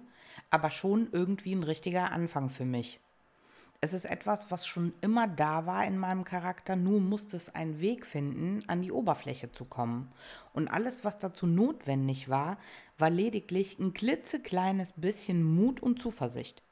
aber 0.50 0.72
schon 0.72 1.10
irgendwie 1.12 1.54
ein 1.54 1.64
richtiger 1.64 2.12
Anfang 2.12 2.50
für 2.50 2.66
mich. 2.66 3.00
Es 3.82 3.94
ist 3.94 4.06
etwas, 4.06 4.50
was 4.50 4.66
schon 4.66 4.94
immer 5.02 5.28
da 5.28 5.66
war 5.66 5.86
in 5.86 5.98
meinem 5.98 6.24
Charakter, 6.24 6.76
nur 6.76 7.00
musste 7.00 7.38
es 7.38 7.54
einen 7.54 7.80
Weg 7.80 8.06
finden, 8.06 8.64
an 8.68 8.82
die 8.82 8.92
Oberfläche 8.92 9.52
zu 9.52 9.66
kommen. 9.66 10.12
Und 10.54 10.68
alles, 10.68 11.04
was 11.04 11.20
dazu 11.20 11.46
notwendig 11.46 12.30
war, 12.30 12.58
war 12.98 13.10
lediglich 13.10 13.78
ein 13.78 13.94
klitzekleines 13.94 14.94
bisschen 14.96 15.44
Mut 15.44 15.82
und 15.82 16.02
Zuversicht. 16.02 16.64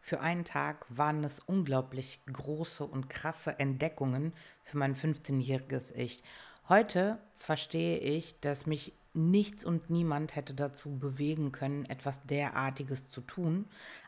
Für 0.00 0.20
einen 0.20 0.44
Tag 0.44 0.86
waren 0.88 1.22
es 1.22 1.38
unglaublich 1.40 2.20
große 2.32 2.84
und 2.84 3.08
krasse 3.08 3.58
Entdeckungen 3.58 4.32
für 4.64 4.78
mein 4.78 4.96
15-jähriges 4.96 5.94
Ich. 5.94 6.22
Heute 6.68 7.18
verstehe 7.36 7.98
ich, 7.98 8.40
dass 8.40 8.66
mich 8.66 8.92
nichts 9.14 9.64
und 9.64 9.90
niemand 9.90 10.34
hätte 10.34 10.54
dazu 10.54 10.98
bewegen 10.98 11.52
können, 11.52 11.84
etwas 11.84 12.24
derartiges 12.24 13.10
zu 13.10 13.20
tun, 13.20 13.66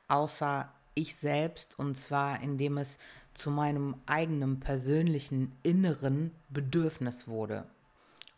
außer 0.09 0.73
ich 0.95 1.17
selbst, 1.17 1.79
und 1.79 1.97
zwar 1.97 2.43
indem 2.43 2.79
es 2.79 2.99
zu 3.35 3.51
meinem 3.51 3.97
eigenen 4.07 4.61
persönlichen 4.61 5.53
inneren 5.63 6.31
Bedürfnis 6.51 7.27
wurde. 7.29 7.67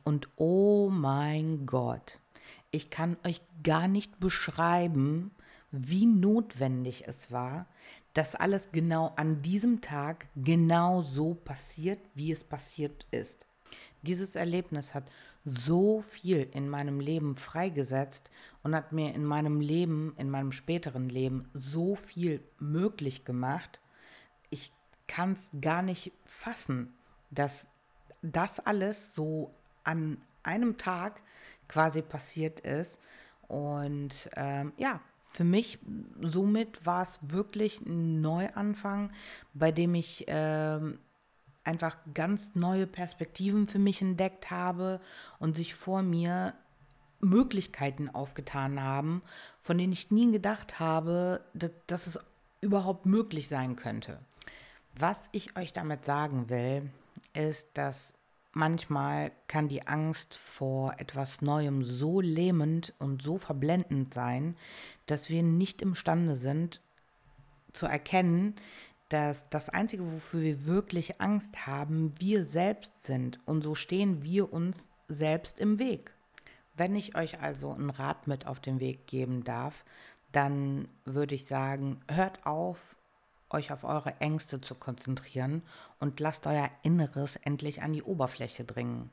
Und 0.04 0.28
oh 0.36 0.88
mein 0.90 1.66
Gott, 1.66 2.20
ich 2.70 2.90
kann 2.90 3.16
euch 3.24 3.42
gar 3.62 3.88
nicht 3.88 4.20
beschreiben, 4.20 5.32
wie 5.70 6.06
notwendig 6.06 7.06
es 7.06 7.30
war, 7.30 7.66
dass 8.14 8.34
alles 8.34 8.70
genau 8.72 9.12
an 9.16 9.42
diesem 9.42 9.80
Tag 9.80 10.28
genau 10.36 11.02
so 11.02 11.34
passiert, 11.34 12.00
wie 12.14 12.32
es 12.32 12.44
passiert 12.44 13.06
ist. 13.10 13.46
Dieses 14.02 14.36
Erlebnis 14.36 14.94
hat 14.94 15.04
so 15.46 16.02
viel 16.02 16.48
in 16.52 16.68
meinem 16.68 16.98
Leben 16.98 17.36
freigesetzt 17.36 18.30
und 18.64 18.74
hat 18.74 18.92
mir 18.92 19.14
in 19.14 19.24
meinem 19.24 19.60
Leben, 19.60 20.12
in 20.18 20.28
meinem 20.28 20.50
späteren 20.50 21.08
Leben 21.08 21.48
so 21.54 21.94
viel 21.94 22.42
möglich 22.58 23.24
gemacht. 23.24 23.80
Ich 24.50 24.72
kann 25.06 25.34
es 25.34 25.52
gar 25.60 25.82
nicht 25.82 26.12
fassen, 26.24 26.92
dass 27.30 27.64
das 28.22 28.58
alles 28.58 29.14
so 29.14 29.54
an 29.84 30.18
einem 30.42 30.78
Tag 30.78 31.22
quasi 31.68 32.02
passiert 32.02 32.58
ist. 32.60 32.98
Und 33.46 34.28
ähm, 34.34 34.72
ja, 34.76 35.00
für 35.30 35.44
mich 35.44 35.78
somit 36.20 36.84
war 36.86 37.04
es 37.04 37.20
wirklich 37.22 37.80
ein 37.82 38.20
Neuanfang, 38.20 39.12
bei 39.54 39.70
dem 39.70 39.94
ich 39.94 40.24
ähm, 40.26 40.98
einfach 41.66 41.96
ganz 42.14 42.54
neue 42.54 42.86
Perspektiven 42.86 43.68
für 43.68 43.78
mich 43.78 44.00
entdeckt 44.00 44.50
habe 44.50 45.00
und 45.38 45.56
sich 45.56 45.74
vor 45.74 46.02
mir 46.02 46.54
Möglichkeiten 47.20 48.08
aufgetan 48.08 48.82
haben, 48.82 49.22
von 49.62 49.78
denen 49.78 49.92
ich 49.92 50.10
nie 50.10 50.30
gedacht 50.30 50.78
habe, 50.78 51.44
dass, 51.54 51.70
dass 51.86 52.06
es 52.06 52.18
überhaupt 52.60 53.06
möglich 53.06 53.48
sein 53.48 53.76
könnte. 53.76 54.18
Was 54.98 55.20
ich 55.32 55.56
euch 55.56 55.72
damit 55.72 56.04
sagen 56.04 56.48
will, 56.48 56.90
ist, 57.34 57.68
dass 57.74 58.14
manchmal 58.52 59.32
kann 59.46 59.68
die 59.68 59.86
Angst 59.86 60.34
vor 60.34 60.94
etwas 60.98 61.42
Neuem 61.42 61.84
so 61.84 62.20
lähmend 62.20 62.94
und 62.98 63.22
so 63.22 63.36
verblendend 63.36 64.14
sein, 64.14 64.56
dass 65.04 65.28
wir 65.28 65.42
nicht 65.42 65.82
imstande 65.82 66.36
sind 66.36 66.80
zu 67.72 67.86
erkennen, 67.86 68.54
dass 69.08 69.48
das 69.50 69.68
Einzige, 69.68 70.10
wofür 70.12 70.42
wir 70.42 70.66
wirklich 70.66 71.20
Angst 71.20 71.66
haben, 71.66 72.12
wir 72.18 72.44
selbst 72.44 73.02
sind. 73.02 73.38
Und 73.46 73.62
so 73.62 73.74
stehen 73.74 74.22
wir 74.22 74.52
uns 74.52 74.88
selbst 75.08 75.60
im 75.60 75.78
Weg. 75.78 76.12
Wenn 76.74 76.96
ich 76.96 77.16
euch 77.16 77.40
also 77.40 77.72
einen 77.72 77.90
Rat 77.90 78.26
mit 78.26 78.46
auf 78.46 78.60
den 78.60 78.80
Weg 78.80 79.06
geben 79.06 79.44
darf, 79.44 79.84
dann 80.32 80.88
würde 81.04 81.34
ich 81.34 81.46
sagen, 81.46 82.00
hört 82.08 82.44
auf, 82.44 82.96
euch 83.48 83.72
auf 83.72 83.84
eure 83.84 84.20
Ängste 84.20 84.60
zu 84.60 84.74
konzentrieren 84.74 85.62
und 86.00 86.20
lasst 86.20 86.46
euer 86.46 86.68
Inneres 86.82 87.36
endlich 87.36 87.82
an 87.82 87.92
die 87.92 88.02
Oberfläche 88.02 88.64
dringen. 88.64 89.10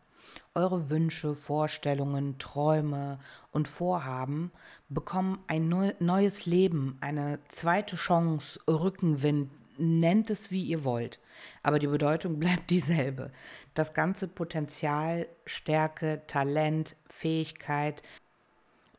Eure 0.56 0.90
Wünsche, 0.90 1.36
Vorstellungen, 1.36 2.40
Träume 2.40 3.20
und 3.52 3.68
Vorhaben 3.68 4.52
bekommen 4.90 5.40
ein 5.48 5.70
neues 6.00 6.46
Leben, 6.46 6.98
eine 7.02 7.40
zweite 7.50 7.96
Chance, 7.96 8.60
Rückenwind, 8.68 9.52
nennt 9.78 10.30
es 10.30 10.52
wie 10.52 10.64
ihr 10.64 10.84
wollt. 10.84 11.20
Aber 11.62 11.80
die 11.80 11.88
Bedeutung 11.88 12.40
bleibt 12.40 12.70
dieselbe. 12.70 13.32
Das 13.74 13.94
ganze 13.94 14.28
Potenzial, 14.28 15.28
Stärke, 15.46 16.22
Talent, 16.28 16.96
Fähigkeit 17.10 18.04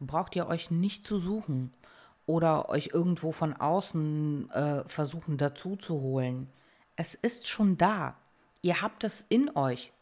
braucht 0.01 0.37
ihr 0.37 0.47
euch 0.47 0.70
nicht 0.70 1.07
zu 1.07 1.18
suchen 1.18 1.72
oder 2.27 2.68
euch 2.68 2.91
irgendwo 2.93 3.33
von 3.33 3.55
außen 3.55 4.51
äh, 4.51 4.85
versuchen 4.89 5.37
dazu 5.37 5.77
zu 5.77 6.01
holen. 6.01 6.49
Es 6.97 7.14
ist 7.14 7.49
schon 7.49 7.77
da. 7.77 8.16
Ihr 8.62 8.81
habt 8.83 9.05
es 9.05 9.25
in 9.29 9.55
euch. 9.57 9.93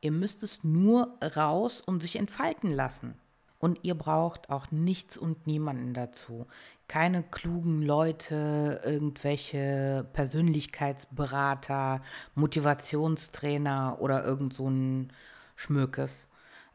Ihr 0.00 0.12
müsst 0.12 0.42
es 0.42 0.64
nur 0.64 1.18
raus 1.22 1.80
und 1.80 2.00
sich 2.00 2.16
entfalten 2.16 2.70
lassen. 2.70 3.14
Und 3.58 3.80
ihr 3.82 3.94
braucht 3.94 4.50
auch 4.50 4.70
nichts 4.70 5.16
und 5.16 5.46
niemanden 5.46 5.94
dazu. 5.94 6.46
Keine 6.88 7.22
klugen 7.24 7.82
Leute, 7.82 8.80
irgendwelche 8.84 10.06
Persönlichkeitsberater, 10.12 12.00
Motivationstrainer 12.34 13.96
oder 14.00 14.24
irgend 14.24 14.54
so 14.54 14.70
ein 14.70 15.12
Schmökes. 15.56 16.28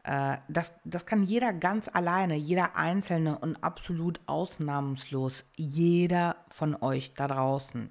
Äh, 0.04 0.38
das, 0.48 0.74
das 0.84 1.06
kann 1.06 1.22
jeder 1.22 1.52
ganz 1.52 1.88
alleine, 1.92 2.34
jeder 2.36 2.76
Einzelne 2.76 3.38
und 3.38 3.62
absolut 3.62 4.20
ausnahmslos, 4.26 5.44
jeder 5.56 6.36
von 6.50 6.76
euch 6.82 7.14
da 7.14 7.28
draußen. 7.28 7.90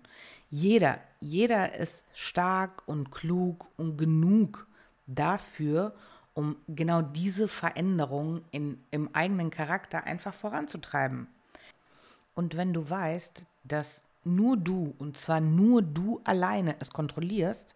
Jeder, 0.49 0.99
jeder 1.21 1.75
ist 1.75 2.03
stark 2.13 2.83
und 2.87 3.11
klug 3.11 3.67
und 3.77 3.97
genug 3.97 4.67
dafür, 5.07 5.95
um 6.33 6.57
genau 6.67 7.01
diese 7.01 7.47
Veränderung 7.47 8.41
in, 8.51 8.83
im 8.91 9.13
eigenen 9.13 9.49
Charakter 9.49 10.03
einfach 10.03 10.33
voranzutreiben. 10.33 11.27
Und 12.33 12.57
wenn 12.57 12.73
du 12.73 12.89
weißt, 12.89 13.43
dass 13.63 14.01
nur 14.23 14.57
du, 14.57 14.95
und 14.99 15.17
zwar 15.17 15.41
nur 15.41 15.81
du 15.81 16.21
alleine 16.23 16.75
es 16.79 16.91
kontrollierst, 16.91 17.75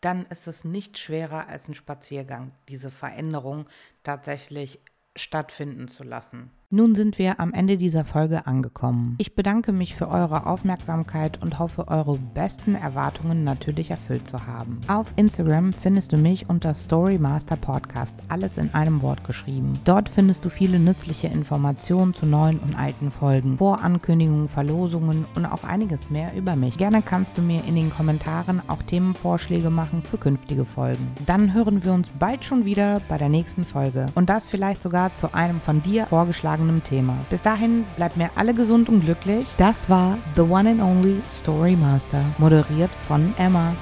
dann 0.00 0.26
ist 0.26 0.46
es 0.46 0.64
nicht 0.64 0.98
schwerer 0.98 1.48
als 1.48 1.68
ein 1.68 1.74
Spaziergang, 1.74 2.52
diese 2.68 2.90
Veränderung 2.90 3.68
tatsächlich 4.02 4.80
stattfinden 5.16 5.88
zu 5.88 6.04
lassen. 6.04 6.50
Nun 6.68 6.96
sind 6.96 7.16
wir 7.20 7.38
am 7.38 7.54
Ende 7.54 7.76
dieser 7.76 8.04
Folge 8.04 8.48
angekommen. 8.48 9.14
Ich 9.18 9.36
bedanke 9.36 9.70
mich 9.70 9.94
für 9.94 10.08
eure 10.08 10.46
Aufmerksamkeit 10.46 11.40
und 11.40 11.60
hoffe, 11.60 11.86
eure 11.86 12.18
besten 12.18 12.74
Erwartungen 12.74 13.44
natürlich 13.44 13.92
erfüllt 13.92 14.26
zu 14.26 14.48
haben. 14.48 14.80
Auf 14.88 15.06
Instagram 15.14 15.72
findest 15.72 16.12
du 16.12 16.16
mich 16.16 16.50
unter 16.50 16.74
Storymaster 16.74 17.54
Podcast, 17.54 18.16
alles 18.26 18.58
in 18.58 18.74
einem 18.74 19.00
Wort 19.02 19.22
geschrieben. 19.22 19.74
Dort 19.84 20.08
findest 20.08 20.44
du 20.44 20.48
viele 20.48 20.80
nützliche 20.80 21.28
Informationen 21.28 22.14
zu 22.14 22.26
neuen 22.26 22.58
und 22.58 22.74
alten 22.74 23.12
Folgen, 23.12 23.58
Vorankündigungen, 23.58 24.48
Verlosungen 24.48 25.24
und 25.36 25.46
auch 25.46 25.62
einiges 25.62 26.10
mehr 26.10 26.34
über 26.34 26.56
mich. 26.56 26.78
Gerne 26.78 27.00
kannst 27.00 27.38
du 27.38 27.42
mir 27.42 27.62
in 27.68 27.76
den 27.76 27.90
Kommentaren 27.90 28.60
auch 28.66 28.82
Themenvorschläge 28.82 29.70
machen 29.70 30.02
für 30.02 30.18
künftige 30.18 30.64
Folgen. 30.64 31.12
Dann 31.26 31.54
hören 31.54 31.84
wir 31.84 31.92
uns 31.92 32.08
bald 32.18 32.44
schon 32.44 32.64
wieder 32.64 33.00
bei 33.08 33.18
der 33.18 33.28
nächsten 33.28 33.64
Folge 33.64 34.06
und 34.16 34.28
das 34.28 34.48
vielleicht 34.48 34.82
sogar 34.82 35.14
zu 35.14 35.32
einem 35.32 35.60
von 35.60 35.80
dir 35.80 36.06
vorgeschlagenen 36.06 36.55
vorgeschlagenem 36.56 36.82
Thema. 36.82 37.18
Bis 37.30 37.42
dahin 37.42 37.84
bleibt 37.96 38.16
mir 38.16 38.30
alle 38.34 38.54
gesund 38.54 38.88
und 38.88 39.00
glücklich. 39.00 39.48
Das 39.58 39.88
war 39.88 40.18
The 40.34 40.42
One 40.42 40.70
and 40.70 40.82
Only 40.82 41.20
Story 41.30 41.76
Master, 41.76 42.22
moderiert 42.38 42.90
von 43.06 43.34
Emma. 43.38 43.74